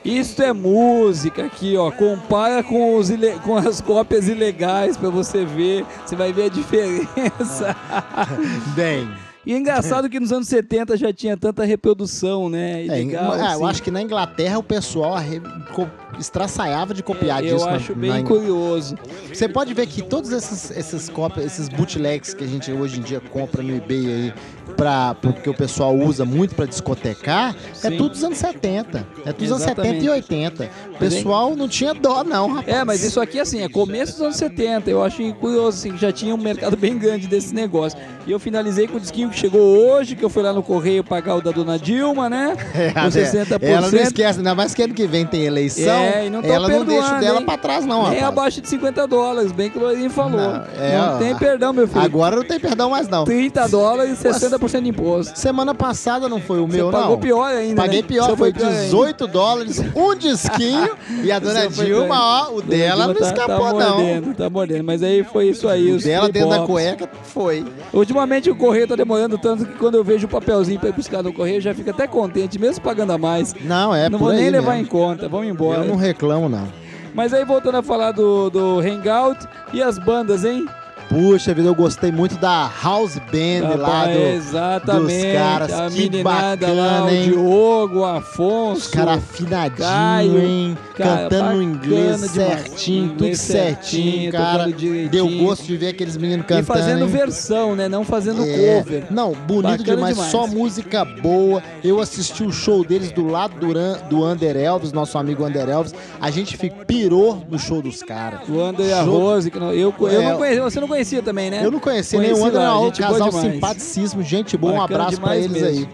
[0.02, 1.92] que Isso é música aqui, ó.
[1.92, 3.10] Compara com, os
[3.44, 5.86] com as cópias ilegais pra você ver.
[6.04, 7.76] Você vai ver a diferença.
[8.74, 9.08] Bem.
[9.46, 12.80] E é engraçado que nos anos 70 já tinha tanta reprodução, né?
[12.80, 13.64] É, Ilegal, é, eu assim.
[13.66, 15.14] acho que na Inglaterra o pessoal
[15.72, 15.88] co-
[16.18, 17.66] estraçaiava de copiar É, Eu disso.
[17.66, 18.96] na- acho na bem Ing- curioso.
[19.32, 23.02] Você pode ver que todos esses, esses cópias, esses bootlegs que a gente hoje em
[23.02, 24.34] dia compra no eBay aí,
[24.76, 27.96] pra, porque o pessoal usa muito pra discotecar, é Sim.
[27.96, 29.06] tudo dos anos 70.
[29.24, 30.04] É tudo dos anos 70 Exatamente.
[30.04, 30.70] e 80.
[30.92, 32.76] O pessoal não tinha dó, não, rapaz.
[32.76, 34.90] É, mas isso aqui, assim, é começo dos anos 70.
[34.90, 37.98] Eu acho curioso, assim, que já tinha um mercado bem grande desse negócio.
[38.26, 41.04] E eu finalizei com o disquinho que chegou hoje, que eu fui lá no correio
[41.04, 42.56] pagar o da dona Dilma, né?
[42.76, 43.62] É, Com 60%.
[43.62, 45.94] Ela não esquece, ainda mais que ano que vem tem eleição.
[45.98, 48.28] É, e não ela não deixa dela pra trás, não, Nem rapaz.
[48.28, 50.32] abaixo de 50 dólares, bem que o Loirinho falou.
[50.40, 52.00] Não, Não, é, ó, tem perdão, meu filho.
[52.00, 53.24] Agora não tem perdão mais, não.
[53.24, 55.38] 30 dólares e 60% de imposto.
[55.38, 57.02] Semana passada não foi o meu, Você não.
[57.02, 58.08] pagou pior ainda, Paguei né?
[58.08, 58.82] pior, Você foi foi pior ainda.
[58.84, 60.90] 18 dólares, um disquinho.
[61.22, 63.96] e a dona Dilma, ó, o dela não tá, escapou, tá não.
[63.98, 65.92] mordendo, Tá mordendo, mas aí foi isso aí.
[65.92, 66.96] O dela dentro da flip-flops.
[66.96, 67.64] cueca foi.
[67.92, 71.22] Ultimamente o correio tá demorando tanto que quando eu vejo o papelzinho pra ir buscar
[71.22, 73.54] no correio, já fico até contente, mesmo pagando a mais.
[73.62, 74.86] Não, é não vou nem levar mesmo.
[74.86, 75.80] em conta, vamos embora.
[75.82, 76.66] Eu não reclamo, não.
[77.14, 80.66] Mas aí voltando a falar do, do Hangout e as bandas, hein?
[81.08, 85.22] Puxa vida, eu gostei muito da House Band lá do, exatamente.
[85.24, 85.72] dos caras.
[85.72, 87.22] a que meninada bacana, lá, o hein?
[87.30, 88.80] Diogo, o Afonso.
[88.82, 90.78] Os caras afinadinhos, hein?
[90.96, 94.66] cara, cantando no inglês certinho, tudo Inglês certinho, certinho, cara.
[95.10, 96.60] Deu gosto de ver aqueles meninos cantando.
[96.62, 97.06] E fazendo hein?
[97.10, 97.88] versão, né?
[97.88, 99.04] Não fazendo É, cover.
[99.10, 100.30] Não, bonito demais, demais.
[100.32, 101.62] só música boa.
[101.84, 105.68] Eu assisti o show deles do lado do, Ran- do Under Elvis, nosso amigo Under
[105.68, 105.94] Elvis.
[106.20, 108.40] A gente pirou no show dos caras.
[108.48, 110.30] O André e a Rose, que não, eu, eu É.
[110.30, 111.64] não conhecia, você não conhecia também, né?
[111.64, 112.84] Eu não conheci nem o Conheci André, não.
[112.86, 114.72] gente boa casal simpaticíssimo, gente boa.
[114.72, 115.68] Um Bacana abraço pra eles mesmo.
[115.68, 115.88] aí.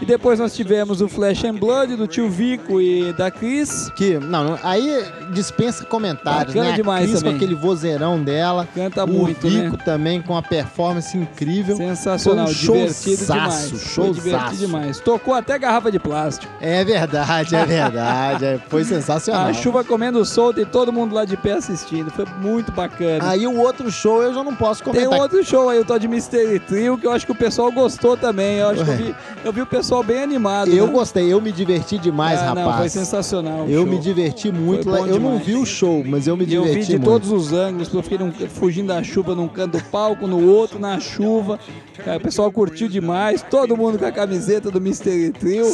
[0.00, 3.90] E depois nós tivemos o Flash and Blood do tio Vico e da Cris.
[3.96, 6.76] Que, não, aí dispensa comentários, Bacana né?
[6.76, 7.32] demais a Cris também.
[7.32, 8.66] com aquele vozeirão dela.
[8.74, 9.82] Canta o muito, Vico né?
[9.84, 11.76] também com uma performance incrível.
[11.76, 13.70] Sensacional, Foi um divertido showzaço, demais.
[13.70, 14.22] Foi showzaço.
[14.24, 15.00] divertido demais.
[15.00, 16.50] Tocou até garrafa de plástico.
[16.62, 18.44] É verdade, é verdade.
[18.46, 19.48] é, foi sensacional.
[19.48, 22.10] A chuva comendo solta e todo mundo lá de pé assistindo.
[22.10, 23.28] Foi muito bacana.
[23.28, 25.18] Aí o outro show eu já não posso Tem comentar.
[25.18, 27.70] um outro show aí, o tal de Mystery Trio, que eu acho que o pessoal
[27.70, 28.58] gostou também.
[28.58, 28.96] Eu acho que eu Ué.
[28.96, 30.70] vi, eu vi o pessoal bem animado.
[30.70, 30.92] Eu né?
[30.92, 32.66] gostei, eu me diverti demais, Ah, rapaz.
[32.66, 33.66] Não, foi sensacional.
[33.68, 33.86] Eu show.
[33.90, 34.88] me diverti muito.
[34.88, 37.04] Eu não vi o show, mas eu me E eu diverti vi de muito.
[37.10, 40.78] todos os ângulos, eu fiquei num- fugindo da chuva num canto do palco, no outro,
[40.78, 41.58] na chuva.
[42.04, 45.66] Cara, o pessoal curtiu demais, todo mundo com a camiseta do Mystery Trio.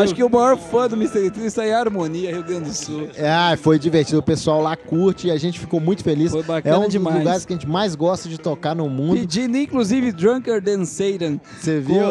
[0.00, 3.08] Acho que o maior fã do Mystery Trio está em Harmonia, Rio Grande do Sul.
[3.18, 4.18] Ah, foi divertido.
[4.18, 6.30] O pessoal lá curte e a gente ficou muito feliz.
[6.30, 7.18] Foi bacana é um dos demais.
[7.18, 9.18] lugares que a gente mais gosta de tocar no mundo.
[9.18, 11.40] Pedindo, inclusive, Drunker Than Satan.
[11.60, 12.04] Você viu?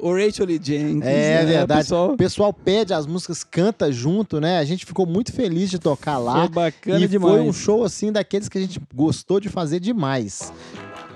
[0.00, 0.58] o- Rachel Lee
[1.04, 1.18] Jenkins.
[1.18, 1.46] É né?
[1.46, 1.80] verdade.
[1.80, 4.58] O pessoal pessoal pede as músicas, canta junto, né?
[4.58, 6.40] A gente ficou muito feliz de tocar lá.
[6.40, 7.34] Foi bacana e demais.
[7.34, 10.52] foi um show assim daqueles que a gente gostou de fazer demais.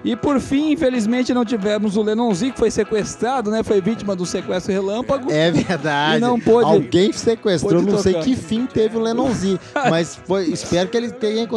[0.05, 3.62] E por fim, infelizmente, não tivemos o Lenonzinho, que foi sequestrado, né?
[3.62, 5.32] Foi vítima do sequestro relâmpago.
[5.32, 6.18] É verdade.
[6.18, 9.59] E não pôde- Alguém sequestrou, pôde não sei que fim teve o Lenonzinho.
[9.88, 11.48] mas foi, espero que ele tenha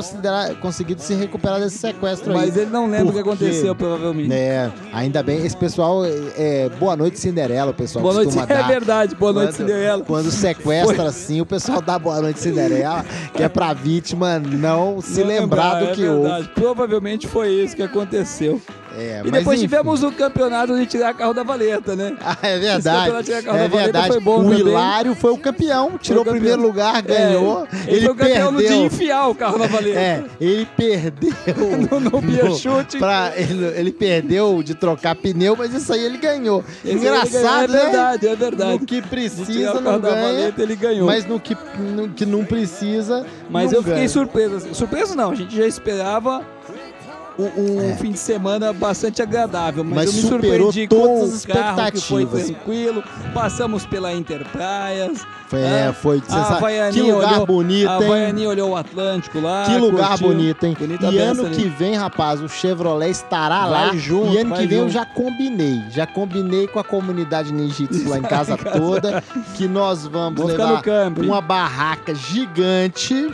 [0.62, 2.38] conseguido se recuperar desse sequestro aí.
[2.38, 4.32] Mas ele não lembra o que aconteceu, provavelmente.
[4.34, 5.46] É, ainda bem.
[5.46, 8.68] Esse pessoal, é, boa noite Cinderela, o pessoal Boa noite, é dar.
[8.68, 9.14] verdade.
[9.16, 10.04] Boa noite, Quando- Cinderela.
[10.06, 15.20] Quando sequestra assim, o pessoal dá boa noite Cinderela, que é pra vítima não se
[15.20, 16.44] Não lembrar do é que verdade.
[16.44, 16.50] houve.
[16.56, 18.37] Provavelmente foi isso que aconteceu.
[19.00, 19.68] É, E depois enfim.
[19.68, 22.18] tivemos o campeonato de tirar carro da valeta, né?
[22.20, 23.12] Ah, é verdade.
[23.40, 24.08] É da verdade.
[24.08, 24.60] foi bom o também.
[24.60, 26.40] Hilário foi o campeão, tirou o campeão.
[26.42, 27.68] primeiro lugar, ganhou.
[27.72, 28.86] É, ele, foi o campeão no de perdeu.
[28.86, 30.00] enfiar o carro na valeta.
[30.00, 31.32] É, ele perdeu.
[31.92, 32.98] No- no Biachute.
[32.98, 36.64] pra- ele, ele perdeu de trocar pneu, mas isso aí ele ganhou.
[36.84, 37.92] Esse aí ele Engraçado, ganhou, É né?
[37.92, 38.72] verdade, é verdade.
[38.72, 41.06] No que precisa não da ganha, valeta, ele ganhou.
[41.06, 44.10] mas no que, no que não precisa Mas não eu fiquei ganha.
[44.10, 44.74] surpreso.
[44.74, 46.42] Surpreso não, a gente já esperava
[47.40, 49.96] um, um fim de semana bastante agradável, mas, É.
[49.96, 52.46] Mas eu me superou surpreendi todas com as o carro que foi expectativas.
[52.58, 53.04] tranquilo.
[53.34, 55.26] Passamos pela Interpraias.
[55.48, 55.88] Foi, é,
[56.30, 58.06] Ah, foi a Que lugar olhou, bonito, A hein?
[58.06, 59.64] Havaianinha olhou o Atlântico lá.
[59.66, 60.28] Que lugar curtiu.
[60.28, 60.76] bonito, hein?
[60.78, 61.56] Bonita e ano ali.
[61.56, 63.96] que vem, rapaz, o Chevrolet estará Vai lá.
[63.96, 64.94] junto, e ano que vem eu junto.
[64.94, 65.84] já combinei.
[65.90, 69.24] Já combinei com a comunidade ninjitsu lá em casa toda
[69.56, 70.84] que nós vamos Vou levar
[71.18, 73.32] uma barraca gigante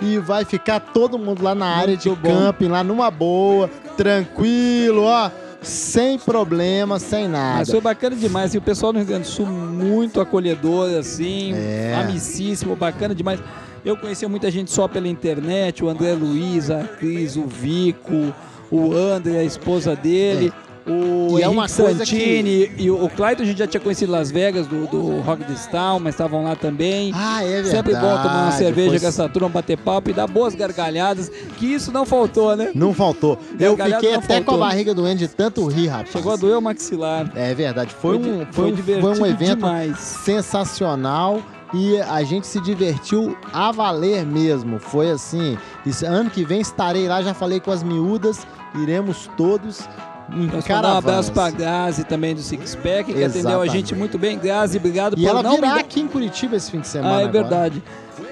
[0.00, 2.28] e vai ficar todo mundo lá na área de Muito bom.
[2.28, 5.30] camping, lá numa boa, tranquilo, ó.
[5.62, 7.58] Sem problema, sem nada.
[7.58, 8.54] Mas foi bacana demais.
[8.54, 11.94] E o pessoal do Rio Grande do Sul muito acolhedor, assim, É.
[11.98, 13.40] amicíssimo, bacana demais.
[13.84, 18.32] Eu conhecia muita gente só pela internet, o André Luiz, a Cris, o Vico,
[18.70, 20.52] o André, a esposa dele.
[20.88, 24.66] O E é uma Santini e o, Clayton a gente já tinha conhecido Las Vegas
[24.68, 27.10] do, do Rock the Town, mas estavam lá também.
[27.12, 27.70] Ah, é verdade.
[27.70, 31.28] Sempre bom tomar uma cerveja Foi- com essa turma, bater papo e dar boas gargalhadas,
[31.58, 32.70] que isso não faltou, né?
[32.74, 33.36] Não faltou.
[33.58, 34.54] Eu fiquei até com faltou.
[34.54, 36.10] a barriga doendo de tanto rir, rapaz.
[36.12, 37.30] Chegou a doer o maxilar.
[37.34, 37.92] É verdade.
[37.92, 39.98] Foi, Foi um, foi, foi foi um evento demais.
[39.98, 41.42] sensacional
[41.74, 44.78] e a gente se divertiu a valer mesmo.
[44.78, 45.58] Foi assim.
[45.84, 49.80] Isso, ano que vem estarei lá, já falei com as miúdas, iremos todos
[50.28, 51.50] Nós mandar um abraço pra.
[51.50, 53.72] Grazi também do Six Pack, que atendeu a Exatamente.
[53.72, 54.38] gente muito bem.
[54.38, 55.80] Grazi, obrigado E por ela não me virá dar...
[55.80, 57.16] aqui em Curitiba esse fim de semana.
[57.16, 57.32] Ah, é agora.
[57.42, 57.82] verdade.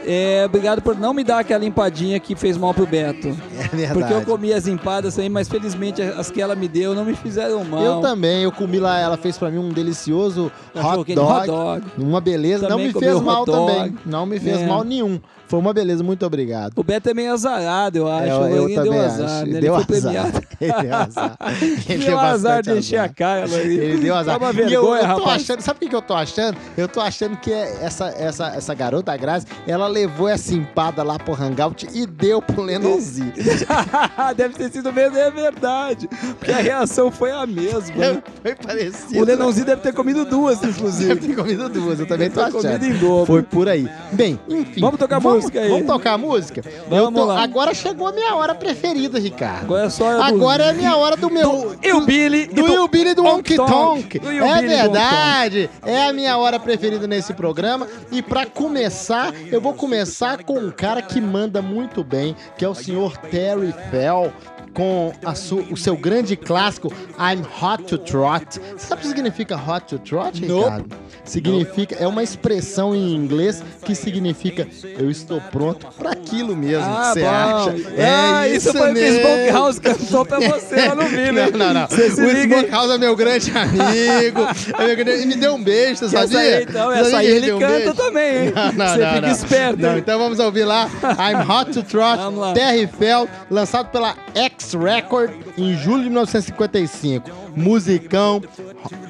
[0.07, 3.29] É, obrigado por não me dar aquela limpadinha que fez mal pro Beto.
[3.57, 3.95] É verdade.
[3.95, 7.15] Porque eu comi as empadas aí, mas felizmente as que ela me deu não me
[7.15, 7.83] fizeram mal.
[7.83, 11.85] Eu também, eu comi lá, ela fez pra mim um delicioso hot dog, hot dog.
[11.97, 13.97] Uma beleza, Também não me fez mal também.
[14.05, 14.67] Não me fez É.
[14.67, 15.19] mal nenhum.
[15.47, 16.73] Foi uma beleza, muito obrigado.
[16.77, 18.25] O Beto é meio azarado, eu acho.
[18.27, 19.35] É, eu Lourinho deu também azar, acho.
[19.45, 19.51] né?
[19.51, 20.13] Ele Deu foi azar.
[20.23, 20.45] premiado.
[20.61, 21.37] Ele deu azar.
[21.89, 23.47] Ele deu azar de encher a cara.
[23.49, 24.39] Ele deu azar.
[24.39, 25.43] Uma E eu- vergonha, eu, rapaz.
[25.43, 26.57] achando, sabe o que eu tô achando?
[26.77, 31.03] Eu tô achando que é essa, essa, essa garota, a Grazi, ela levou essa empada
[31.03, 33.33] lá pro Hangout e deu pro Lenonzi.
[34.37, 36.09] Deve ter sido mesmo, é verdade.
[36.39, 37.95] Porque a reação foi a mesma.
[37.97, 38.23] né?
[38.43, 39.21] Foi parecido.
[39.21, 41.15] O Lenãozinho deve ter comido duas, inclusive.
[41.15, 42.63] Deve ter comido duas, eu também tô achando.
[42.63, 43.27] comido em dobro.
[43.27, 43.89] Foi por aí.
[44.13, 44.81] Bem, enfim.
[44.81, 45.69] Vamos tocar música aí.
[45.71, 46.63] Vamos tocar a música?
[46.89, 47.43] Vamos tô- lá.
[47.43, 49.65] Agora chegou a minha hora preferida, Ricardo.
[49.65, 51.77] Agora é só a do- Agora é a minha hora do meu...
[51.83, 54.19] E o Billy Do Will Billy do Wonky Tonk.
[54.19, 55.71] Do É do verdade.
[55.85, 57.87] É a minha hora preferida nesse programa.
[58.11, 62.69] E pra começar, eu vou começar com um cara que manda muito bem, que é
[62.69, 64.33] o senhor Terry Fell.
[64.75, 68.59] Com a su- o seu grande clássico I'm Hot to Trot.
[68.77, 70.65] Você sabe o que significa Hot to Trot, Nope.
[70.65, 70.97] Ricardo?
[71.25, 74.67] Significa, é uma expressão em inglês que significa
[74.99, 77.75] eu estou pronto pra aquilo mesmo Ah, que você acha.
[77.99, 79.11] Ah, isso foi o que.
[79.13, 81.49] Smokehouse cantou pra você, eu não vi, né?
[81.51, 81.89] Não, não, não.
[81.89, 82.31] Se o?
[82.43, 84.41] Smokehouse é meu grande amigo.
[84.79, 86.57] É meu grande- E me deu um beijo, você Que essa sabia?
[86.59, 87.95] aí, então, essa sabia aí ele um canta beijo?
[87.95, 88.53] também, hein?
[88.55, 92.19] Não, não, Você fica esperto, então vamos ouvir lá I'm Hot to Trot.
[92.55, 97.31] Terry Fell, lançado pela X Record em julho de 1955.
[97.55, 98.43] Musicão.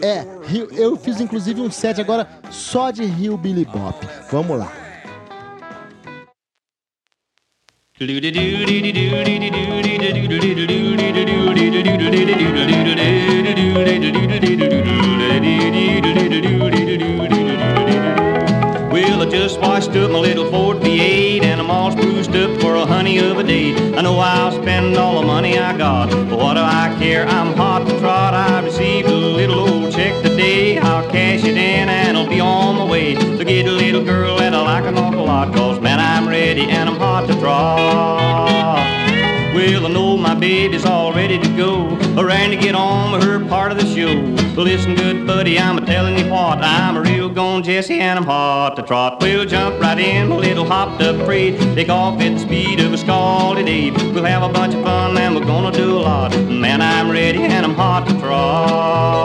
[0.02, 0.24] É,
[0.72, 3.94] eu fiz inclusive um set agora só de Rio Billy Bop.
[4.30, 4.72] Vamos lá.
[18.90, 21.92] Well, I just washed up my little Ford V8 and I'm all
[22.36, 23.76] up for a honey of a date.
[23.96, 27.26] I know I'll spend all the money I got, but what do I care?
[27.26, 28.34] I'm hot to trot.
[28.34, 30.78] I received a little old check today.
[30.78, 34.38] I'll cash it in and I'll be on my way to get a little girl
[34.38, 35.54] that I like an awful lot.
[35.54, 39.03] Cause man, I'm ready and I'm hot to trot.
[39.66, 41.86] Well, I know my baby's all ready to go.
[42.20, 44.12] Around to get on with her part of the show.
[44.60, 46.58] Listen, good buddy, I'm a telling you what.
[46.58, 49.22] I'm a real gone Jesse and I'm hot to trot.
[49.22, 51.58] We'll jump right in, a little hopped up freight.
[51.74, 53.96] Take off at the speed of a scalded ape.
[54.12, 56.36] We'll have a bunch of fun and we're gonna do a lot.
[56.46, 59.24] Man, I'm ready and I'm hot to trot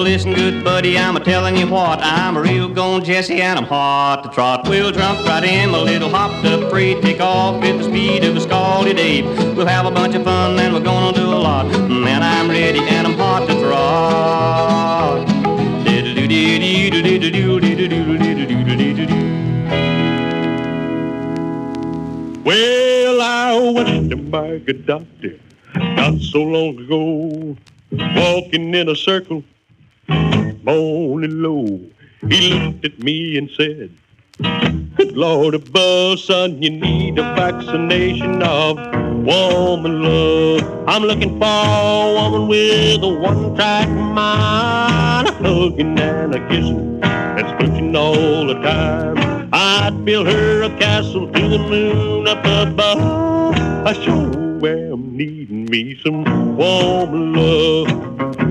[0.00, 1.98] But listen, good buddy, I'm a telling you what.
[2.00, 4.66] I'm a real gone Jesse and I'm hot to trot.
[4.66, 7.02] We'll jump right in, a little hopped up freight.
[7.02, 9.26] Take off at the speed of a scalded ape.
[9.26, 11.66] We'll have a bunch of fun and we're gonna do a lot.
[11.90, 15.28] Man, I'm ready and I'm hot to trot.
[22.42, 25.38] Well, I went to my good doctor
[25.74, 27.54] not so long ago,
[27.92, 29.44] walking in a circle,
[30.62, 31.80] moaning low.
[32.28, 33.90] He looked at me and said,
[34.96, 38.76] Good Lord above, son, you need a vaccination of
[39.24, 40.88] woman love.
[40.88, 47.46] I'm looking for a woman with a one-track mind, a hugging and a kissing, and
[47.46, 49.50] smooching all the time.
[49.52, 53.54] I'd build her a castle to the moon up above.
[53.86, 58.49] I sure am needing me some woman love.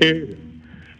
[0.00, 0.26] Care.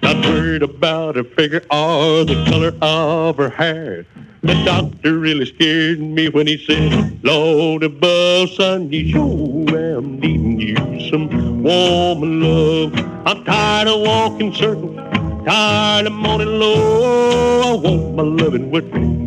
[0.02, 4.06] Not worried about her figure or the color of her hair.
[4.42, 10.60] The doctor really scared me when he said, Lord above, son, you sure am needing
[10.60, 12.94] you some woman love.
[13.26, 14.96] I'm tired of walking circles,
[15.46, 17.62] tired of moaning low.
[17.62, 19.19] I want my loving with me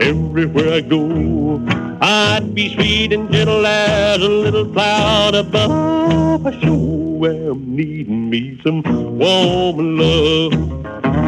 [0.00, 1.60] everywhere I go.
[2.00, 6.46] I'd be sweet and gentle as a little cloud above.
[6.46, 11.27] I sure am needing me some woman love.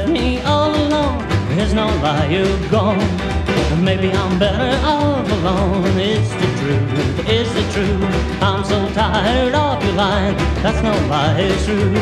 [0.00, 1.18] Left me all alone.
[1.56, 2.98] There's no lie, you're gone.
[3.82, 5.84] Maybe I'm better off alone.
[5.98, 7.28] It's the truth.
[7.28, 8.42] It's the truth.
[8.42, 10.36] I'm so tired of your lying.
[10.62, 11.92] That's no lie, it's true.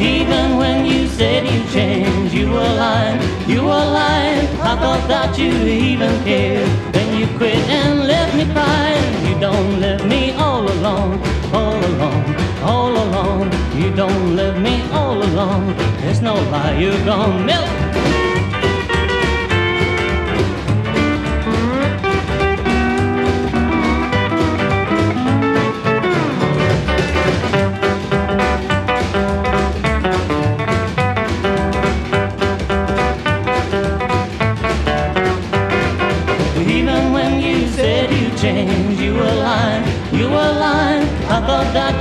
[0.00, 3.20] Even when you said you changed, you were lying.
[3.48, 4.46] You were lying.
[4.70, 5.52] I thought that you
[5.86, 6.68] even cared.
[6.94, 9.04] Then you quit and left me crying.
[9.28, 11.20] You don't leave me all alone,
[11.52, 13.50] all alone, all alone.
[13.76, 15.76] You don't leave me all alone.
[16.00, 17.46] There's no lie, you're gone.
[17.46, 17.68] Milk.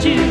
[0.04, 0.31] You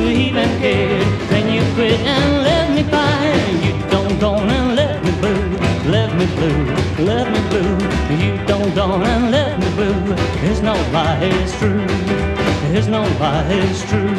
[0.60, 1.06] cared.
[1.30, 3.56] Then you quit and left me crying.
[3.64, 5.48] You don't go and let me blue,
[5.90, 6.64] left me blue,
[7.04, 7.76] left me blue.
[8.22, 10.14] You don't go and let me blue.
[10.42, 11.86] There's no lie, it's true.
[12.72, 14.14] There's no lie, it's true.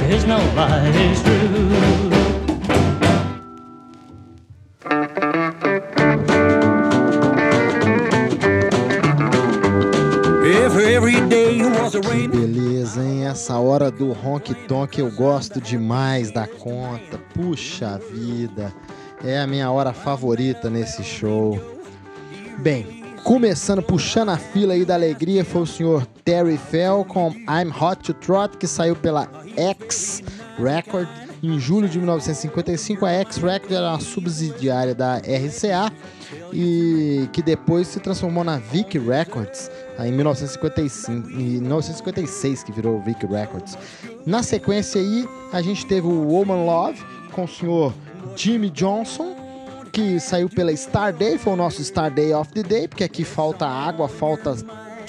[0.00, 2.35] There's no lie, it's true.
[13.76, 17.18] Hora do honk tonk eu gosto demais da conta.
[17.34, 18.72] Puxa vida.
[19.22, 21.60] É a minha hora favorita nesse show.
[22.58, 27.70] Bem, começando, puxando a fila aí da alegria, foi o senhor Terry Fell com I'm
[27.78, 30.22] Hot to Trot, que saiu pela X
[30.58, 31.08] Record
[31.42, 33.04] em julho de 1955.
[33.04, 35.92] A X Record era uma subsidiária da RCA
[36.52, 43.26] e que depois se transformou na Vic Records em 1955, em 1956 que virou Vic
[43.26, 43.76] Records.
[44.24, 47.02] Na sequência aí, a gente teve o Woman Love
[47.32, 47.94] com o senhor
[48.36, 49.34] Jimmy Johnson,
[49.92, 53.24] que saiu pela Star Day, foi o nosso Star Day of the Day, porque aqui
[53.24, 54.54] falta água, falta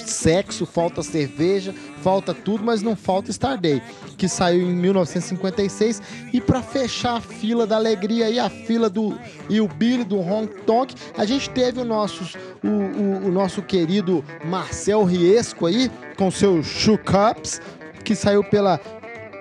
[0.08, 3.82] sexo, falta cerveja, falta tudo, mas não falta Star Day,
[4.16, 6.00] que saiu em 1956.
[6.32, 10.18] E para fechar a fila da alegria aí, a fila do e o Billy do
[10.18, 15.90] Hong Kong, a gente teve o nosso, o, o- o nosso querido Marcel Riesco aí,
[16.16, 17.60] com seu Shoe Cups,
[18.04, 18.78] que saiu pela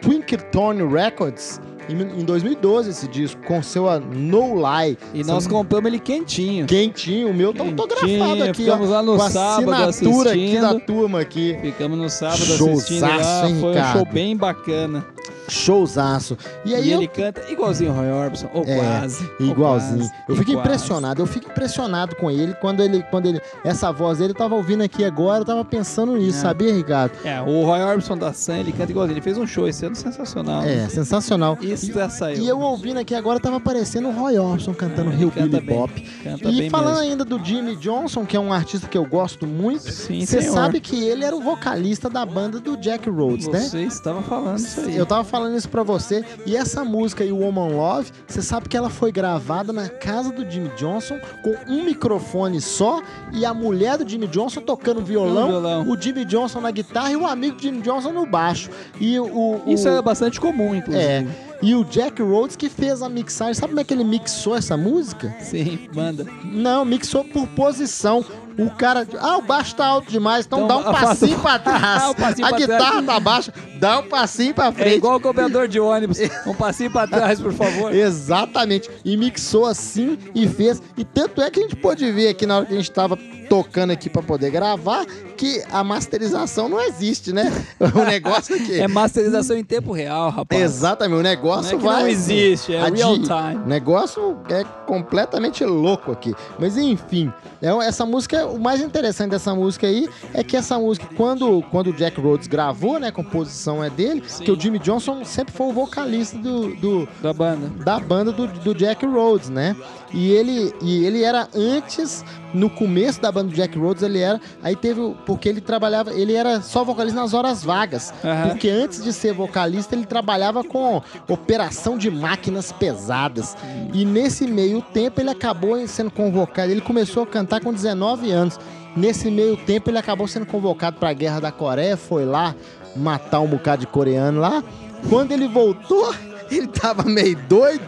[0.02, 1.60] Twinkletone Records.
[1.90, 4.98] Em em 2012 esse disco, com seu a No Lie.
[5.14, 6.66] E nós São- compramos ele quentinho.
[6.66, 8.94] Quentinho, o meu tá autografado aqui, ficamos ó.
[8.94, 10.62] lá no com a sábado assinatura aqui assistindo.
[10.74, 11.58] da turma aqui.
[11.62, 13.48] Ficamos no sábado Showzaço, assistindo lá.
[13.50, 13.94] hein, Foi um Ricardo?
[13.98, 15.06] show bem bacana.
[15.48, 16.38] Showzaço.
[16.66, 19.30] E E, aí eu ele canta igualzinho o Roy Orbison, ou É, quase.
[19.40, 19.98] ou Igualzinho.
[20.00, 20.68] quase, eu fico e quase.
[20.68, 24.56] impressionado, eu fico impressionado com ele quando ele, quando ele, essa voz dele eu tava
[24.56, 26.42] ouvindo aqui agora, eu tava pensando nisso, É.
[26.42, 27.14] sabia, Ricardo?
[27.24, 29.14] É, o Roy Orbison da Sun, ele canta igualzinho.
[29.16, 30.64] Ele fez um show esse ano sensacional.
[30.64, 31.58] É, sensacional.
[31.62, 32.44] Isso já saiu.
[32.44, 36.02] E eu ouvindo aqui agora tava aparecendo o Roy Orbison cantando canta bem, Bop.
[36.24, 37.12] canta E falando mesmo.
[37.12, 41.04] ainda do Jimmy Johnson, que é um artista que eu gosto muito, você sabe que
[41.04, 43.60] ele era o vocalista da banda do Jack Rhodes, né?
[43.60, 44.96] Você estava falando isso aí.
[44.98, 46.24] Eu tava falando isso pra você.
[46.46, 50.50] E essa música aí, Woman Love, você sabe que ela foi gravada na casa do
[50.50, 53.02] Jimmy Johnson com um microfone só
[53.34, 55.90] e a mulher do Jimmy Johnson tocando violão, violão.
[55.90, 58.70] o Jimmy Johnson na guitarra e o amigo do Jimmy Johnson no baixo.
[59.00, 61.04] E o, o- Isso é bastante comum, inclusive.
[61.04, 61.26] é.
[61.62, 63.54] E o Jack Rhodes que fez a mixagem.
[63.56, 65.36] Sabe como é que ele mixou essa música?
[65.42, 66.26] Sim, manda.
[66.44, 68.24] Não, mixou por posição.
[68.60, 69.08] O cara.
[69.20, 71.78] Ah, o baixo tá alto demais, então, Então, dá um passinho o- pra trás.
[72.04, 73.06] Ah, o passinho a pra guitarra trás.
[73.06, 74.94] tá baixa, dá um passinho pra frente.
[74.94, 76.18] É igual o cobrador de ônibus.
[76.48, 77.94] Um passinho pra trás, por favor.
[77.94, 78.90] Exatamente.
[79.06, 80.82] E mixou assim e fez.
[80.98, 83.16] E tanto é que a gente pôde ver aqui na hora que a gente tava
[83.48, 85.06] tocando aqui pra poder gravar
[85.38, 87.50] que a masterização não existe, né?
[87.80, 88.80] O negócio aqui.
[88.80, 90.60] É masterização em tempo real, rapaz.
[90.62, 92.02] Exatamente, o negócio Não é vai.
[92.02, 93.64] não existe, é real time.
[93.64, 96.34] O negócio é completamente louco aqui.
[96.60, 97.32] Mas enfim,
[97.62, 101.88] é, essa música, o mais interessante dessa música aí é que essa música, quando, quando
[101.88, 105.68] o Jack Rhodes gravou, né, a composição é dele, que o Jimmy Johnson sempre foi
[105.68, 107.68] o vocalista do, do- Da banda.
[107.84, 109.76] da banda do, do Jack Rhodes, né?
[110.14, 112.24] E ele, e ele era antes,
[112.54, 114.40] no começo da banda do Jack Rhodes, ele era.
[114.64, 115.14] Aí teve.
[115.26, 116.14] Porque ele trabalhava.
[116.14, 118.14] Ele era só vocalista nas horas vagas.
[118.24, 118.48] Aham.
[118.50, 121.02] Porque antes de ser vocalista, ele trabalhava com
[121.38, 123.56] operação de máquinas pesadas.
[123.94, 126.72] E nesse meio tempo, ele acabou sendo convocado.
[126.72, 128.60] Ele começou a cantar com 19 anos.
[128.96, 132.56] Nesse meio tempo, ele acabou sendo convocado para a Guerra da Coreia, foi lá
[132.96, 134.64] matar um bocado de coreano lá.
[135.10, 136.14] Quando ele voltou,
[136.50, 137.86] ele tava meio doido.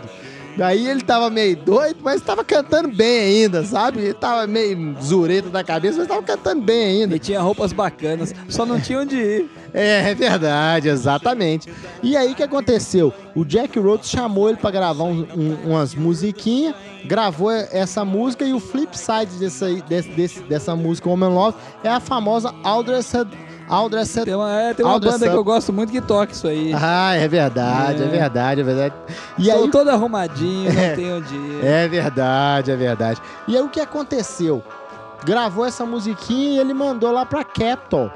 [0.56, 4.02] Daí ele tava meio doido, mas tava cantando bem ainda, sabe?
[4.02, 7.16] Ele tava meio zureta da cabeça, mas tava cantando bem ainda.
[7.16, 8.36] E tinha roupas bacanas.
[8.50, 9.50] Só não tinha onde ir.
[9.74, 11.72] É, é verdade, exatamente.
[12.02, 13.14] E aí o que aconteceu?
[13.36, 18.54] O Jack Rhodes chamou ele pra gravar um- um- umas musiquinhas, gravou essa música e
[18.54, 23.28] o flip side dessa, desse- desse- dessa música Woman Love é a famosa Aldressed.
[23.68, 24.26] Aldressed.
[24.26, 26.72] Tem uma, é, tem uma banda que eu gosto muito que toca isso aí.
[26.74, 28.10] Ah, é verdade, é, É.
[28.10, 28.96] verdade, é verdade.
[29.38, 30.90] E Estou aí, todo arrumadinho, É.
[30.90, 31.64] não tenho onde ir.
[31.64, 33.22] É verdade, é verdade.
[33.48, 34.64] E aí o que aconteceu?
[35.24, 38.10] Gravou essa musiquinha e ele mandou lá pra Capitol.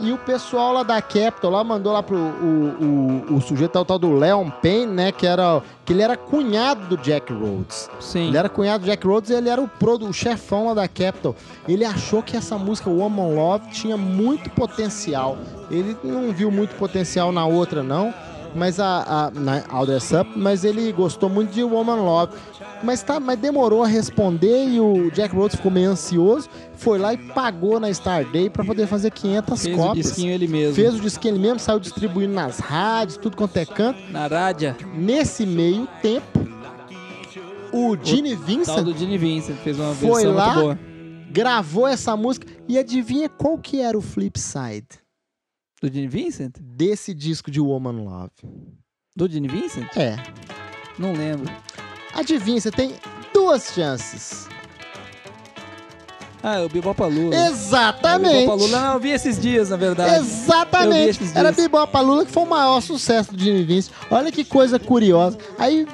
[0.00, 3.84] E o pessoal lá da Capitol lá mandou lá pro o, o, o sujeito o
[3.84, 5.12] tal do Leon Payne, né?
[5.12, 5.62] Que era.
[5.84, 7.90] Que ele era cunhado do Jack Rhodes.
[8.00, 8.28] Sim.
[8.28, 10.88] Ele era cunhado do Jack Rhodes e ele era o, produ, o chefão lá da
[10.88, 11.36] Capitol.
[11.68, 15.36] Ele achou que essa música Woman Love tinha muito potencial.
[15.70, 18.14] Ele não viu muito potencial na outra, não.
[18.54, 22.32] Mas a, a na Aldous Up, mas ele gostou muito de Woman Love.
[22.82, 26.48] Mas, tá, mas demorou a responder e o Jack Rhodes ficou meio ansioso.
[26.76, 30.06] Foi lá e pagou na Starday pra poder fazer 500 Fez o cópias.
[30.06, 30.74] disquinho ele mesmo.
[30.74, 34.00] Fez o disquinho ele mesmo, saiu distribuindo nas rádios, tudo quanto é canto.
[34.10, 34.76] Na rádia.
[34.94, 36.40] Nesse meio tempo,
[37.72, 40.46] o Gene Tal Vincent do Gene Vincent fez uma Foi versão lá?
[40.54, 40.78] muito boa.
[41.30, 44.86] gravou essa música e adivinha qual que era o flip side
[45.80, 46.58] Do Gene Vincent?
[46.60, 48.32] desse disco de Woman Love?
[49.16, 49.88] Do Gene Vincent?
[49.96, 50.16] É.
[50.98, 51.50] Não lembro.
[52.12, 52.94] Adivinha, você tem
[53.32, 54.46] duas chances.
[56.42, 57.34] Ah, é o Bibopalula.
[57.48, 58.38] Exatamente.
[58.40, 60.16] Bibopalula, não, eu vi esses dias, na verdade.
[60.16, 61.20] Exatamente.
[61.34, 61.66] Era dias.
[61.66, 63.92] Bibopa Lula que foi o maior sucesso do Vincent.
[64.10, 65.36] Olha que coisa curiosa.
[65.58, 65.86] Aí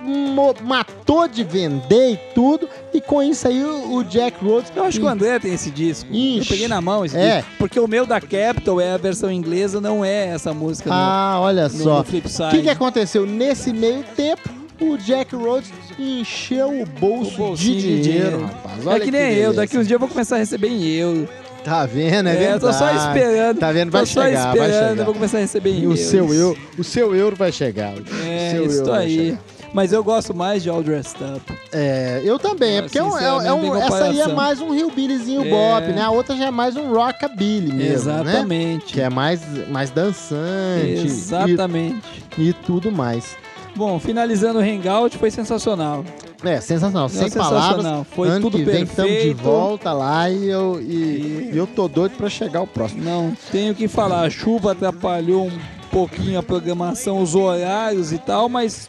[0.62, 2.68] matou de vender e tudo.
[2.94, 4.72] E com isso aí o, o Jack Rhodes.
[4.74, 6.08] Eu acho que o André tem esse disco.
[6.12, 6.38] Ixi.
[6.38, 7.36] Eu peguei na mão esse É.
[7.38, 7.50] disco.
[7.58, 11.38] Porque o meu da Capital é a versão inglesa, não é essa música no- Ah,
[11.40, 11.98] olha no, só.
[11.98, 13.26] no flip O que, que aconteceu?
[13.26, 14.48] Nesse meio tempo,
[14.80, 18.86] o Jack Rhodes encheu o bolso O de dinheiro, rapaz.
[18.86, 21.28] Olha é que nem eu, daqui uns dias eu vou começar a receber em euro.
[21.64, 22.28] Tá vendo?
[22.28, 23.08] É, É, eu tô só verdade.
[23.18, 23.58] esperando.
[23.58, 23.90] Tá vendo?
[23.90, 25.00] Tô Vai só chegar, vai esperando, chegar.
[25.00, 27.92] eu vou começar a receber em E o seu, euro, o seu euro vai chegar.
[28.24, 29.16] É, o seu isso euro vai aí.
[29.16, 29.38] chegar.
[29.74, 31.52] Mas eu gosto mais de All Dressed Up.
[31.72, 34.72] É, eu também, é porque é um- é, é um- essa aí é mais um
[34.72, 35.50] hillbillyzinho É.
[35.50, 36.00] bop, né?
[36.02, 38.22] A outra já é mais um rockabilly mesmo, né?
[38.22, 38.92] Exatamente.
[38.94, 42.00] Que é mais, mais dançante Exatamente.
[42.38, 43.36] e, e tudo mais.
[43.76, 46.02] Bom, finalizando o Hangout, foi sensacional.
[46.42, 47.10] É, sensacional.
[47.10, 47.76] Sem sensacional.
[47.76, 48.06] palavras.
[48.14, 51.86] Foi ano tudo que vem estamos de volta lá e eu, e, e eu tô
[51.86, 53.04] doido pra chegar o próximo.
[53.04, 54.22] Não tenho o que falar.
[54.22, 55.58] A chuva atrapalhou um
[55.90, 58.88] pouquinho a programação, os horários e tal, mas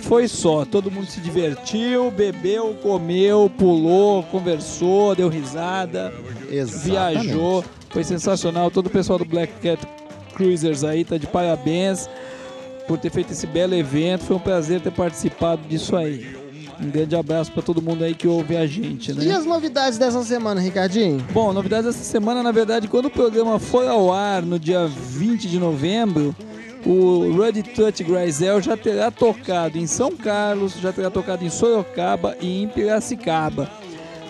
[0.00, 0.64] foi só.
[0.64, 6.12] Todo mundo se divertiu, bebeu, comeu, pulou, conversou, deu risada,
[6.50, 6.84] Exatamente.
[6.84, 7.64] viajou.
[7.90, 8.72] Foi sensacional.
[8.72, 9.86] Todo o pessoal do Black Cat
[10.34, 12.10] Cruisers aí tá de parabéns
[12.86, 14.24] por ter feito esse belo evento.
[14.24, 16.36] Foi um prazer ter participado disso aí.
[16.80, 19.24] Um grande abraço para todo mundo aí que ouve a gente, né?
[19.24, 21.24] E as novidades dessa semana, Ricardinho?
[21.32, 25.48] Bom, novidades dessa semana, na verdade, quando o programa for ao ar no dia 20
[25.48, 26.36] de novembro,
[26.84, 32.36] o Ruddy Touch Grisel já terá tocado em São Carlos, já terá tocado em Sorocaba
[32.40, 33.70] e em Piracicaba.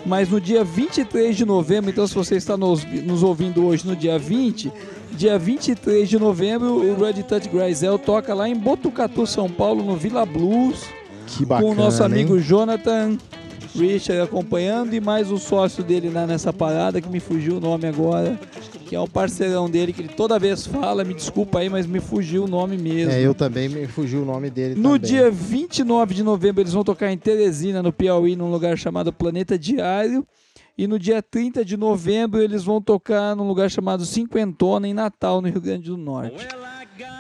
[0.06, 3.96] Mas no dia 23 de novembro, então se você está nos, nos ouvindo hoje no
[3.96, 4.72] dia 20,
[5.16, 9.96] dia 23 de novembro, o Red Touch Grisel toca lá em Botucatu, São Paulo, no
[9.96, 10.84] Vila Blues,
[11.26, 12.06] Que bacana, com o nosso hein?
[12.06, 13.16] amigo Jonathan
[13.74, 17.86] Richard acompanhando e mais o sócio dele lá nessa parada, que me fugiu o nome
[17.86, 18.38] agora,
[18.86, 22.00] que é um parceirão dele, que ele toda vez fala, me desculpa aí, mas me
[22.00, 23.12] fugiu o nome mesmo.
[23.12, 25.00] É, eu também me fugiu o nome dele No também.
[25.10, 29.58] dia 29 de novembro, eles vão tocar em Teresina, no Piauí, num lugar chamado Planeta
[29.58, 30.26] Diário.
[30.78, 35.40] E no dia 30 de novembro, eles vão tocar num lugar chamado Cinquentona, em Natal,
[35.40, 36.46] no Rio Grande do Norte.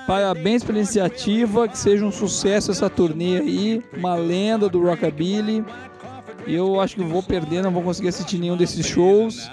[0.06, 5.64] Parabéns pela iniciativa, que seja um sucesso essa turnê aí, uma lenda do Rockabilly.
[6.46, 9.50] Eu acho que vou perder, não vou conseguir assistir nenhum desses shows,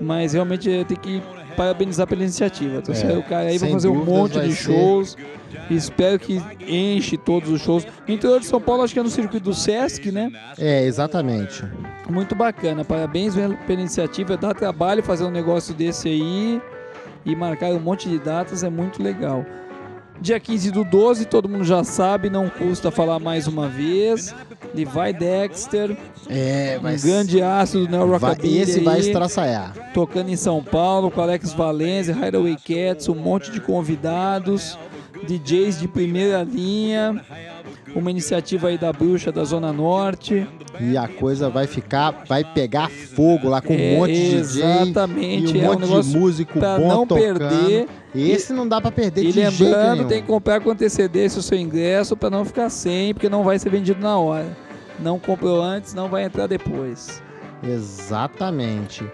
[0.00, 1.22] mas realmente tenho que
[1.56, 2.76] parabenizar pela iniciativa.
[2.78, 4.64] Então, É, o cara aí vai fazer um monte de ser.
[4.72, 5.16] shows.
[5.70, 7.86] Espero que enche todos os shows.
[8.06, 10.30] No interior de São Paulo, acho que é no circuito do Sesc, né?
[10.58, 11.64] É, exatamente.
[12.08, 12.84] Muito bacana.
[12.84, 14.36] Parabéns pela iniciativa.
[14.36, 16.60] Dá trabalho fazer um negócio desse aí
[17.24, 19.44] e marcar um monte de datas é muito legal.
[20.20, 24.34] Dia 15 do 12, todo mundo já sabe, não custa falar mais uma vez.
[24.74, 25.96] Levi Dexter,
[26.28, 29.72] É, vai um grande aço do Neo Rockabilly esse vai estraçaiar.
[29.94, 34.78] tocando em São Paulo com Alex Valenze, Hideaway Cats, um monte de convidados,
[35.26, 37.22] DJs de primeira linha,
[37.94, 40.46] uma iniciativa aí da Bruxa da Zona Norte.
[40.80, 44.62] E a coisa vai ficar, vai pegar fogo lá com um É, monte de DJ
[44.62, 47.38] exatamente, e um é um monte de negócio músico pra bom não tocando.
[47.38, 47.88] perder.
[48.20, 50.08] Esse não dá pra perder E de jeito lembrando, nenhum.
[50.08, 53.58] tem que comprar com antecedência o seu ingresso para não ficar sem, porque não vai
[53.58, 54.56] ser vendido na hora.
[54.98, 57.22] Não comprou antes, não vai entrar depois.
[57.62, 59.04] Exatamente.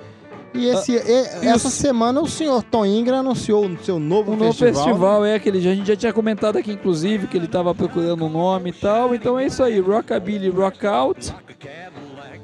[0.55, 1.03] E, esse, Ah,
[1.43, 4.53] e- e essa os- semana o senhor Tom Ingram anunciou o seu novo O novo
[4.53, 4.85] festival.
[4.85, 8.29] festival é aquele, a gente já tinha comentado aqui, inclusive, que ele estava procurando um
[8.29, 9.15] nome e tal.
[9.15, 11.35] Então é isso aí, Rockabilly Rockout,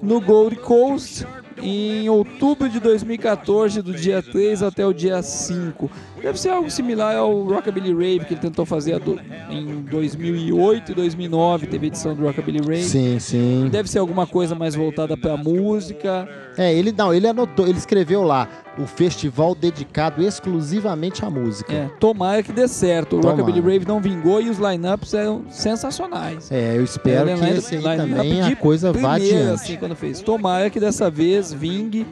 [0.00, 1.26] no Gold Coast,
[1.60, 5.90] em outubro de 2014, do dia 3 até o dia 5.
[6.22, 9.18] Deve ser algo similar ao Rockabilly Rave, que ele tentou fazer do-
[9.50, 12.82] em 2008 e 2009, teve edição do Rockabilly Rave.
[12.82, 13.68] Sim, sim.
[13.70, 16.28] Deve ser alguma coisa mais voltada pra música.
[16.56, 18.48] É, ele não, ele anotou, ele escreveu lá
[18.78, 21.72] o festival dedicado exclusivamente à música.
[21.72, 23.16] É, tomara que dê certo.
[23.16, 23.40] O Tomara.
[23.42, 26.50] Rockabilly Rave não vingou e os lineups eram sensacionais.
[26.50, 29.50] É, eu espero É, que esse aí line-up também a coisa vá adiante.
[29.54, 30.20] assim, quando fez.
[30.20, 32.06] Tomara que dessa vez vingue,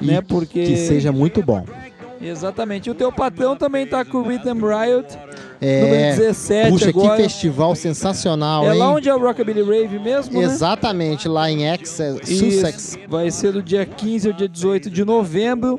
[0.00, 0.20] E né?
[0.20, 0.62] Porque.
[0.64, 1.64] Que seja muito bom.
[2.20, 2.88] Exatamente.
[2.88, 5.18] E o teu patrão também tá com o Rhythm Riot,
[5.60, 7.16] É, número 17 puxa, agora.
[7.16, 8.78] que festival sensacional, É hein?
[8.78, 10.44] lá onde é o Rockabilly Rave mesmo, né?
[10.46, 12.44] Exatamente, lá em Exeter, Isso.
[12.50, 12.98] Sussex.
[13.08, 15.78] Vai ser do dia 15 ao dia 18 de novembro.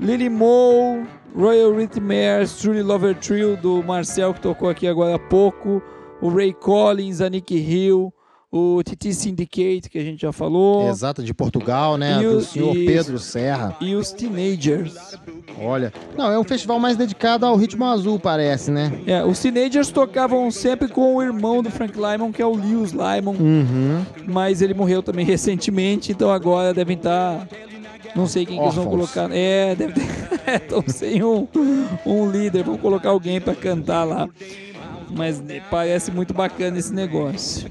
[0.00, 1.04] Lily Moe,
[1.36, 5.82] Royal Rhythmares, Truly Lover Trio do Marcel que tocou aqui agora há pouco,
[6.20, 8.12] o Ray Collins, a Nick Hill,
[8.50, 12.18] o TT Syndicate que a gente já falou Exato, de Portugal, né?
[12.20, 12.86] E do o- senhor isso.
[12.86, 13.76] Pedro Serra.
[13.80, 14.94] e os Teenagers.
[15.60, 15.92] Olha.
[16.16, 18.92] Não, é um festival mais dedicado ao ritmo azul, parece, né?
[19.06, 22.92] É, os Teenagers tocavam sempre com o irmão do Frank Lyman, que é o Lewis
[22.92, 24.06] Lyman, Uhum.
[24.26, 27.46] mas ele morreu também recentemente, então agora devem estar.
[28.16, 29.28] Não sei quem que eles vão colocar.
[29.30, 30.08] É, deve ter.
[30.62, 31.46] Estão sem um,
[32.06, 34.26] um líder, vão colocar alguém pra cantar lá.
[35.10, 37.70] Mas parece muito bacana esse negócio.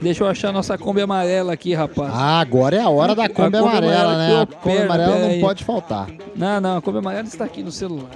[0.00, 2.12] Deixa eu achar nossa Kombi amarela aqui, rapaz.
[2.14, 4.42] Ah, agora é a hora da A Kombi amarela, amarela né?
[4.42, 5.40] A Kombi amarela não aí.
[5.40, 6.06] pode faltar.
[6.34, 8.10] Não, não, a Kombi amarela está aqui no celular.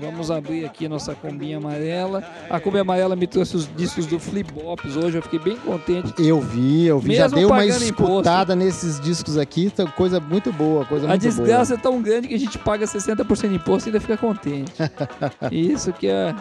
[0.00, 2.22] Vamos abrir aqui a nossa combinha amarela.
[2.48, 6.14] A Kombi amarela me trouxe os discos do Flip-Bops hoje, eu fiquei bem contente.
[6.18, 7.16] Eu vi, eu vi.
[7.16, 11.22] Já Mesmo dei uma escutada nesses discos aqui, tá coisa muito boa, coisa A muito
[11.22, 14.72] desgraça é tão grande que a gente paga 60% de imposto e ainda fica contente.
[15.50, 16.32] Isso que é,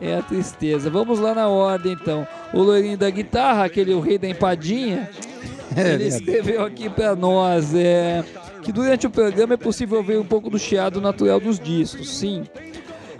[0.00, 0.90] é a tristeza.
[0.90, 2.26] Vamos lá na ordem então.
[2.52, 5.08] O loirinho da guitarra, aquele o rei da empadinha,
[5.76, 8.24] É ele escreveu aqui pra nós é,
[8.62, 12.16] que durante o programa é possível ver um pouco do chiado natural dos discos.
[12.16, 12.44] Sim.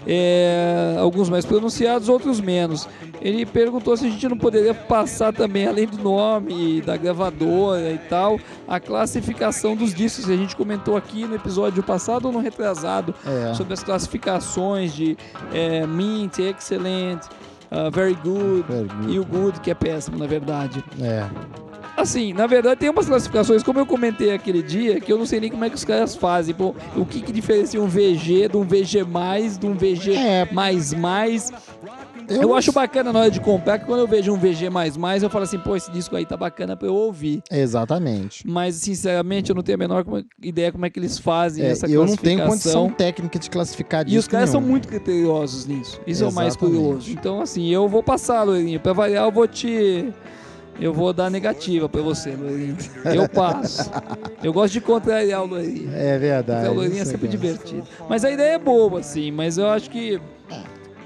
[0.09, 2.89] É, alguns mais pronunciados, outros menos.
[3.21, 7.99] Ele perguntou se a gente não poderia passar também, além do nome da gravadora e
[7.99, 8.39] tal,
[8.69, 13.53] a classificação dos discos a gente comentou aqui no episódio passado ou no retrasado, É.
[13.55, 15.17] sobre as classificações de
[15.53, 17.23] é, Mint, Excellent,
[17.93, 19.13] Very Good Very good.
[19.13, 20.85] e o Good, que é péssimo, na verdade.
[21.01, 21.27] É.
[21.97, 25.41] Assim, na verdade tem umas classificações, como eu comentei aquele dia, que eu não sei
[25.41, 26.55] nem como é que os caras fazem.
[26.55, 30.49] Pô, o que, que diferencia um VG de um VG mais, de um VG É.
[30.53, 31.51] mais mais.
[32.29, 34.97] Eu, não acho bacana na hora de comprar, que quando eu vejo um VG mais
[34.97, 37.41] mais, eu falo assim, pô, esse disco aí tá bacana pra eu ouvir.
[37.49, 38.45] Exatamente.
[38.49, 40.05] Mas, sinceramente, eu não tenho a menor
[40.43, 42.83] ideia como é que eles fazem É, essa eu não tenho classificação.
[42.83, 44.73] condição técnica de classificar E disco os caras são nenhum.
[44.73, 46.01] muito criteriosos nisso.
[46.05, 46.77] Isso é o mais Exatamente.
[46.83, 47.11] curioso.
[47.13, 48.81] Então, assim, eu vou passar, Loirinho.
[48.81, 50.13] Pra variar, eu vou te.
[50.79, 52.77] Eu vou dar negativa pra você, Loirinho.
[53.05, 53.91] Eu passo.
[54.43, 55.91] Eu gosto de contrariar o Loirinho.
[55.95, 56.61] É verdade.
[56.61, 57.83] Porque o Loirinho é isso sempre divertido.
[58.09, 60.21] Mas a ideia é boa, assim, mas eu acho que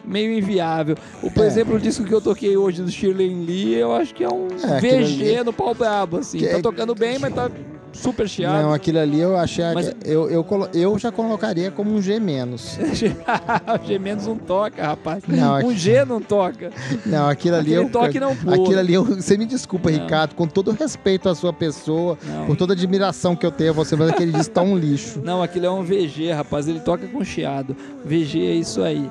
[0.04, 0.96] meio inviável.
[1.22, 1.46] O, por É.
[1.46, 4.48] exemplo, o disco que eu toquei hoje do Shirley Lee, eu acho que é um
[4.48, 6.38] É, VG no pau brabo, assim.
[6.38, 7.48] Que- Tá tocando bem, mas tá
[7.93, 8.62] super chiado.
[8.62, 9.64] Não, aquilo ali eu achei.
[9.74, 12.78] Mas- Eu, eu, eu já colocaria como um G menos.
[13.86, 15.22] G menos não toca, rapaz.
[15.26, 16.70] Não, um aqui- G não toca.
[17.07, 17.93] Não, aquilo ali Aquele eu.
[17.93, 18.55] toque não pula.
[18.57, 19.05] Aquilo ali eu.
[19.05, 19.99] Você me desculpa, Não.
[20.01, 22.47] Ricardo, com todo o respeito à sua pessoa, Não.
[22.47, 25.20] por toda a admiração que eu tenho a você, mas aquele disco tá um lixo.
[25.22, 26.68] Não, aquilo é um VG, rapaz.
[26.68, 27.76] Ele toca com chiado.
[28.05, 29.11] VG é isso aí.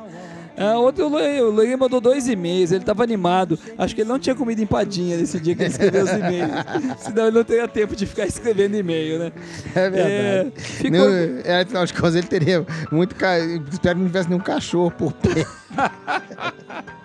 [0.60, 3.58] Ah, outro, o Loirinho mandou dois e-mails, ele tava animado.
[3.78, 6.52] Acho que ele não tinha comido empadinha nesse dia que ele escreveu os e-mails.
[7.00, 9.32] Senão ele não teria tempo de ficar escrevendo e-mail, né?
[9.74, 10.54] É verdade.
[10.58, 13.16] É, ficou- Não, é, afinal de contas, ele teria muito.
[13.16, 13.40] Ca...
[13.40, 15.50] Espero que não tivesse nenhum cachorro por perto.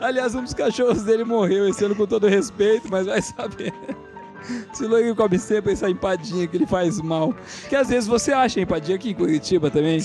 [0.00, 3.72] Aliás, um dos cachorros dele morreu esse ano com todo respeito, mas vai saber.
[4.72, 7.34] Se o Loirinho come sempre essa empadinha que ele faz mal.
[7.68, 10.00] Que às vezes você acha empadinha aqui em Curitiba também.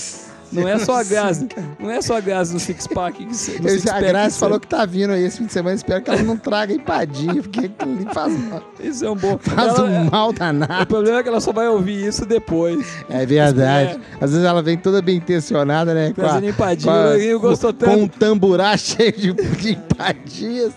[0.52, 3.24] Não é só a Grazi, não é só a Grazi no Six Pack.
[3.24, 5.74] No six a Grazi falou que tá vindo aí esse fim de semana.
[5.76, 8.62] Espero que ela não traga empadinha, porque aquilo faz mal.
[8.80, 9.38] Isso é um bom.
[9.38, 10.86] Faz Ela- um mal O danado.
[10.86, 12.86] problema é que ela só vai ouvir isso depois.
[13.08, 14.00] É verdade.
[14.20, 16.12] Às vezes ela vem toda bem intencionada, né?
[16.14, 17.92] Com a- Trazendo empadinha, com a- o Lourinho gostou tanto.
[17.94, 20.72] Com um tamburá cheio de, de empadinhas.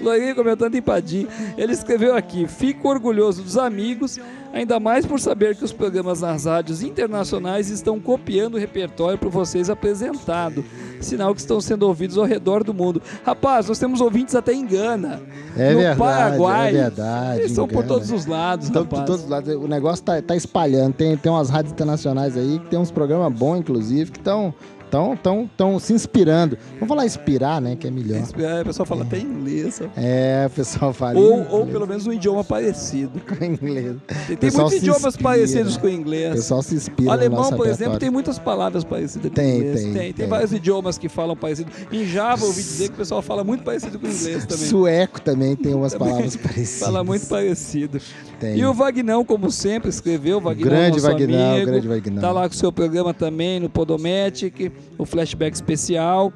[0.00, 1.26] Loirinho comentando empadinha.
[1.56, 4.18] Ele escreveu aqui: Fico orgulhoso dos amigos,
[4.52, 9.28] ainda mais por saber que os programas nas rádios internacionais estão copiando o repertório para
[9.28, 10.64] vocês apresentado.
[11.00, 13.02] Sinal que estão sendo ouvidos ao redor do mundo.
[13.24, 15.20] Rapaz, nós temos ouvintes até em Gana,
[15.56, 16.68] É no verdade, Paraguai.
[16.68, 19.00] é verdade, Eles são em por todos os lados, rapaz.
[19.02, 20.94] de todos os lados, o negócio tá, tá espalhando.
[20.94, 24.54] Tem, tem umas rádios internacionais aí que tem uns programas bons, inclusive, que estão
[24.90, 26.56] tão, tão, tão se inspirando.
[26.74, 27.76] Vamos falar inspirar, né?
[27.76, 28.22] Que é melhor.
[28.38, 29.80] É, o pessoal fala até em inglês.
[29.96, 31.18] É, o pessoal fala.
[31.18, 33.20] Ou, em ou pelo menos um idioma parecido.
[33.40, 33.96] inglês.
[34.26, 35.22] Tem, tem muitos idiomas inspira.
[35.22, 36.34] parecidos com o O inglês.
[36.34, 39.52] pessoal se inspira O no alemão, nosso por exemplo, tem muitas palavras parecidas com Tem,
[39.52, 39.82] o inglês.
[39.82, 40.26] tem, tem, tem.
[40.26, 41.70] vários idiomas que falam parecido.
[41.92, 44.66] Em Java, ouvi dizer que o pessoal fala muito parecido com o inglês também.
[44.66, 46.80] Sueco também tem umas palavras parecidas.
[46.80, 48.00] Fala muito parecido.
[48.40, 48.58] Tem.
[48.58, 50.40] E o Vagnão, como sempre, escreveu.
[50.40, 52.20] Vagnão, Grande nosso Vagnão, amigo, grande Vagnão.
[52.20, 56.32] Tá lá com o seu programa também no Podomatic, o Flashback Especial.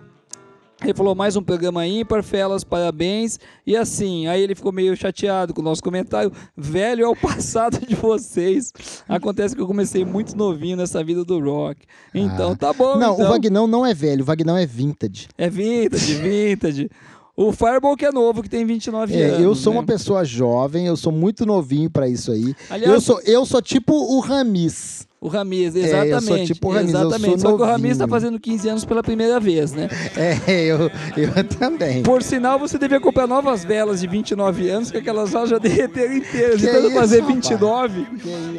[0.83, 3.39] Ele falou mais um programa ímpar, Felas, parabéns.
[3.67, 6.33] E assim, aí ele ficou meio chateado com o nosso comentário.
[6.57, 8.73] Velho é o passado de vocês.
[9.07, 11.83] Acontece que eu comecei muito novinho nessa vida do rock.
[12.15, 12.93] Então tá bom.
[12.93, 12.97] Ah.
[12.97, 13.27] Não, então.
[13.27, 15.29] o Vagnão não é velho, o Vagnão é vintage.
[15.37, 16.91] É vintage, vintage.
[17.37, 19.41] O Fireball que é novo, que tem 29 É, anos.
[19.41, 19.79] eu sou né?
[19.81, 22.55] uma pessoa jovem, eu sou muito novinho pra isso aí.
[22.71, 25.07] Aliás- eu, sou, eu sou tipo o Ramis.
[25.23, 26.25] O Ramiz, É, eu exatamente.
[26.25, 27.41] sou tipo o Ramiz, eu exatamente.
[27.43, 27.99] sou Só que o Ramiz novinho.
[27.99, 29.87] tá fazendo 15 anos pela primeira vez, né?
[30.17, 32.03] É, eu, eu também.
[32.03, 36.15] Por sinal, você devia comprar novas velas de 29 anos, que aquelas velas já derreteram
[36.17, 36.61] inteiras.
[36.61, 37.35] Que De tanto isso, fazer rapaz?
[37.35, 38.07] 29,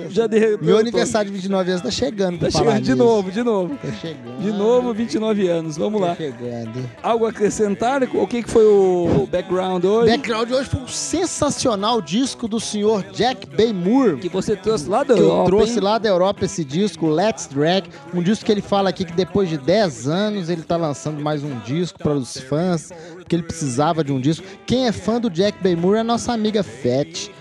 [0.09, 0.59] já derreteu.
[0.61, 2.39] Meu aniversário de 29 anos tá chegando.
[2.39, 3.03] Tá falar chegando de nisso.
[3.03, 3.75] novo, de novo.
[3.77, 4.39] Tá chegando.
[4.41, 5.77] De novo, 29 anos.
[5.77, 6.15] Vamos Tá lá.
[6.15, 6.89] chegando.
[7.01, 8.03] Algo a acrescentar?
[8.03, 10.11] O que, que foi o background hoje?
[10.11, 14.17] Background hoje foi um sensacional disco do senhor Jack Bay Moore.
[14.17, 15.79] Que você trouxe lá da que eu Europa, trouxe hein?
[15.79, 19.47] lá da Europa esse disco, Let's Drag, um disco que ele fala aqui que depois
[19.47, 24.03] de 10 anos ele tá lançando mais um disco para os fãs, porque ele precisava
[24.03, 24.45] de um disco.
[24.65, 27.31] Quem é fã do Jack Moore é a nossa amiga Fat.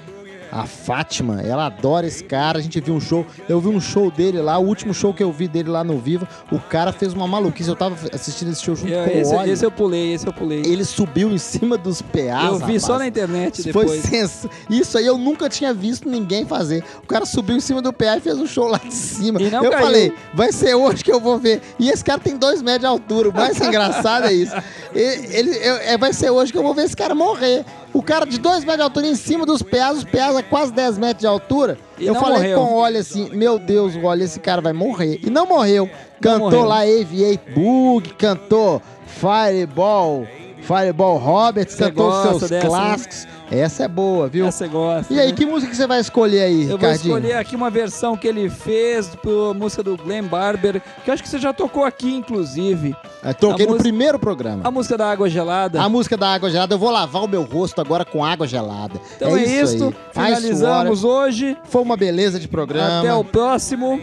[0.53, 2.59] A Fátima, ela adora esse cara.
[2.59, 5.22] A gente viu um show, eu vi um show dele lá, o último show que
[5.22, 6.26] eu vi dele lá no Vivo.
[6.51, 7.68] O cara fez uma maluquice.
[7.68, 9.51] Eu tava assistindo esse show junto Eu- com esse, o Oli.
[9.51, 10.61] esse eu pulei, esse eu pulei.
[10.66, 12.44] Ele subiu em cima dos PAs.
[12.46, 12.82] eu vi rapaz.
[12.82, 14.03] só na internet Isso Foi depois.
[14.03, 14.46] sens...
[14.68, 16.82] Isso aí eu nunca tinha visto ninguém fazer.
[17.03, 19.40] O cara subiu em cima do PA e fez um show lá de cima.
[19.40, 19.72] Eu caiu.
[19.72, 21.61] falei, vai ser hoje que eu vou ver.
[21.78, 23.29] E esse cara tem dois metros de altura.
[23.29, 24.54] O mais engraçado é isso.
[24.95, 27.64] Ele, ele- eu- é, vai ser hoje que eu vou ver esse cara morrer.
[27.92, 30.72] O cara de dois metros de altura em cima dos PAs, os PAs a quase
[30.72, 31.79] 10 metros de altura.
[31.99, 32.58] E eu falei morreu.
[32.58, 35.21] com o Olha assim, meu Deus, olha, esse cara vai morrer.
[35.22, 35.88] E não morreu.
[36.21, 36.64] Cantou morreu.
[36.64, 40.26] lá Aviate Bug, cantou Fireball,
[40.61, 43.30] Fireball Roberts, Você cantou seus dessa, né?
[43.51, 44.47] Essa é boa, viu?
[44.47, 45.13] Essa você gosta.
[45.13, 45.33] E aí, né?
[45.33, 47.17] que música que você vai escolher aí, Eu vou Ricardinho?
[47.18, 51.22] escolher aqui uma versão que ele fez pra música do Glenn Barber, que eu acho
[51.22, 52.95] que você já tocou aqui, inclusive.
[53.25, 54.61] Eu toquei a no música- primeiro programa.
[54.64, 55.83] A música da Água Gelada.
[55.83, 59.01] A música da água gelada, eu vou lavar o meu rosto agora com água gelada.
[59.17, 59.85] Então é, isto.
[59.85, 59.95] aí.
[60.14, 61.57] Ai, Finalizamos hoje.
[61.64, 63.01] Foi uma beleza de programa.
[63.01, 64.01] Até o próximo.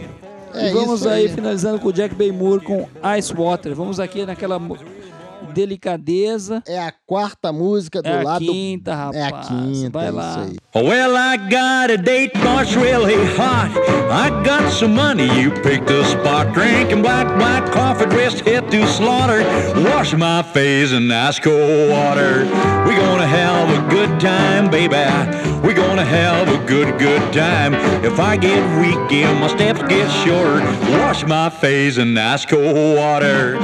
[0.54, 1.28] É e vamos isso aí, aí.
[1.28, 2.86] finalizando com o Jack Bay Moore com
[3.18, 3.74] Ice Water.
[3.74, 4.58] Vamos aqui naquela
[5.48, 6.62] delicadeza.
[6.66, 8.44] É a quarta música do É a lado.
[8.44, 9.16] quinta, rapaz.
[9.16, 10.30] É a quinta, Vai é lá.
[10.30, 10.40] isso
[10.74, 10.84] aí.
[10.84, 13.70] Well, I got a date that's really hot.
[14.10, 16.52] I got some money, you picked a spot.
[16.52, 19.42] Drinking black, black coffee, just head to slaughter.
[19.90, 22.44] Wash my face in ice cold water.
[22.86, 24.96] We gonna have a good time, baby.
[25.66, 27.74] We gonna have a good, good time.
[28.04, 30.62] If I get weak and my steps get shorter,
[30.98, 33.56] wash my face in ice cold water.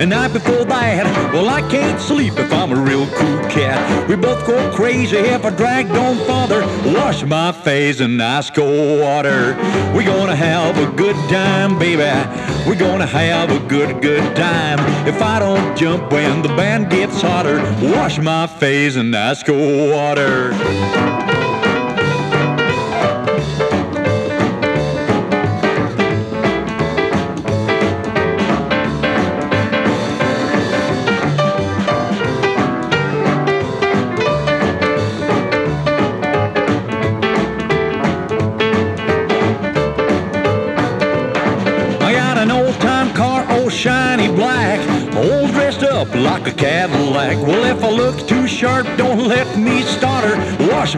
[0.00, 1.30] And night before that.
[1.32, 4.08] Well, I can't sleep if I'm a real cool cat.
[4.08, 6.62] We both go crazy if I drag don't bother.
[6.94, 9.54] Wash my face in ice cold water.
[9.94, 12.02] We're gonna have a good time, baby.
[12.66, 14.78] We're gonna have a good, good time.
[15.06, 19.90] If I don't jump when the band gets hotter, wash my face in ice cold
[19.92, 21.39] water.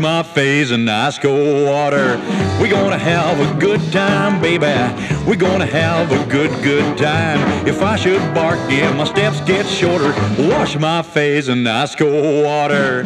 [0.03, 2.19] My face in ice cold water.
[2.61, 4.67] We're gonna have a good time, baby.
[5.25, 7.39] We're gonna have a good, good time.
[7.69, 10.13] If I should bark, yeah, my steps get shorter.
[10.51, 13.05] Wash my face in ice cold water.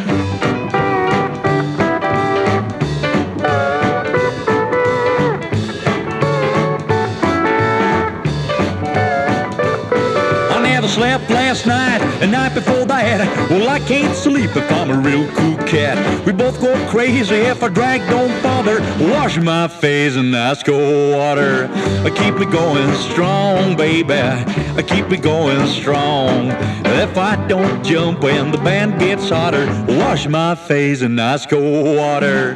[10.51, 13.51] I never slept last night, and night before that.
[13.51, 16.27] Well, I can't sleep if I'm a real cool cat.
[16.27, 18.81] We both go crazy if I drag don't bother.
[19.13, 21.69] Wash my face in ice cold water.
[22.05, 24.15] I keep me going strong, baby.
[24.15, 26.51] I keep me going strong.
[26.99, 31.97] If I don't jump when the band gets hotter, wash my face in ice cold
[31.97, 32.55] water.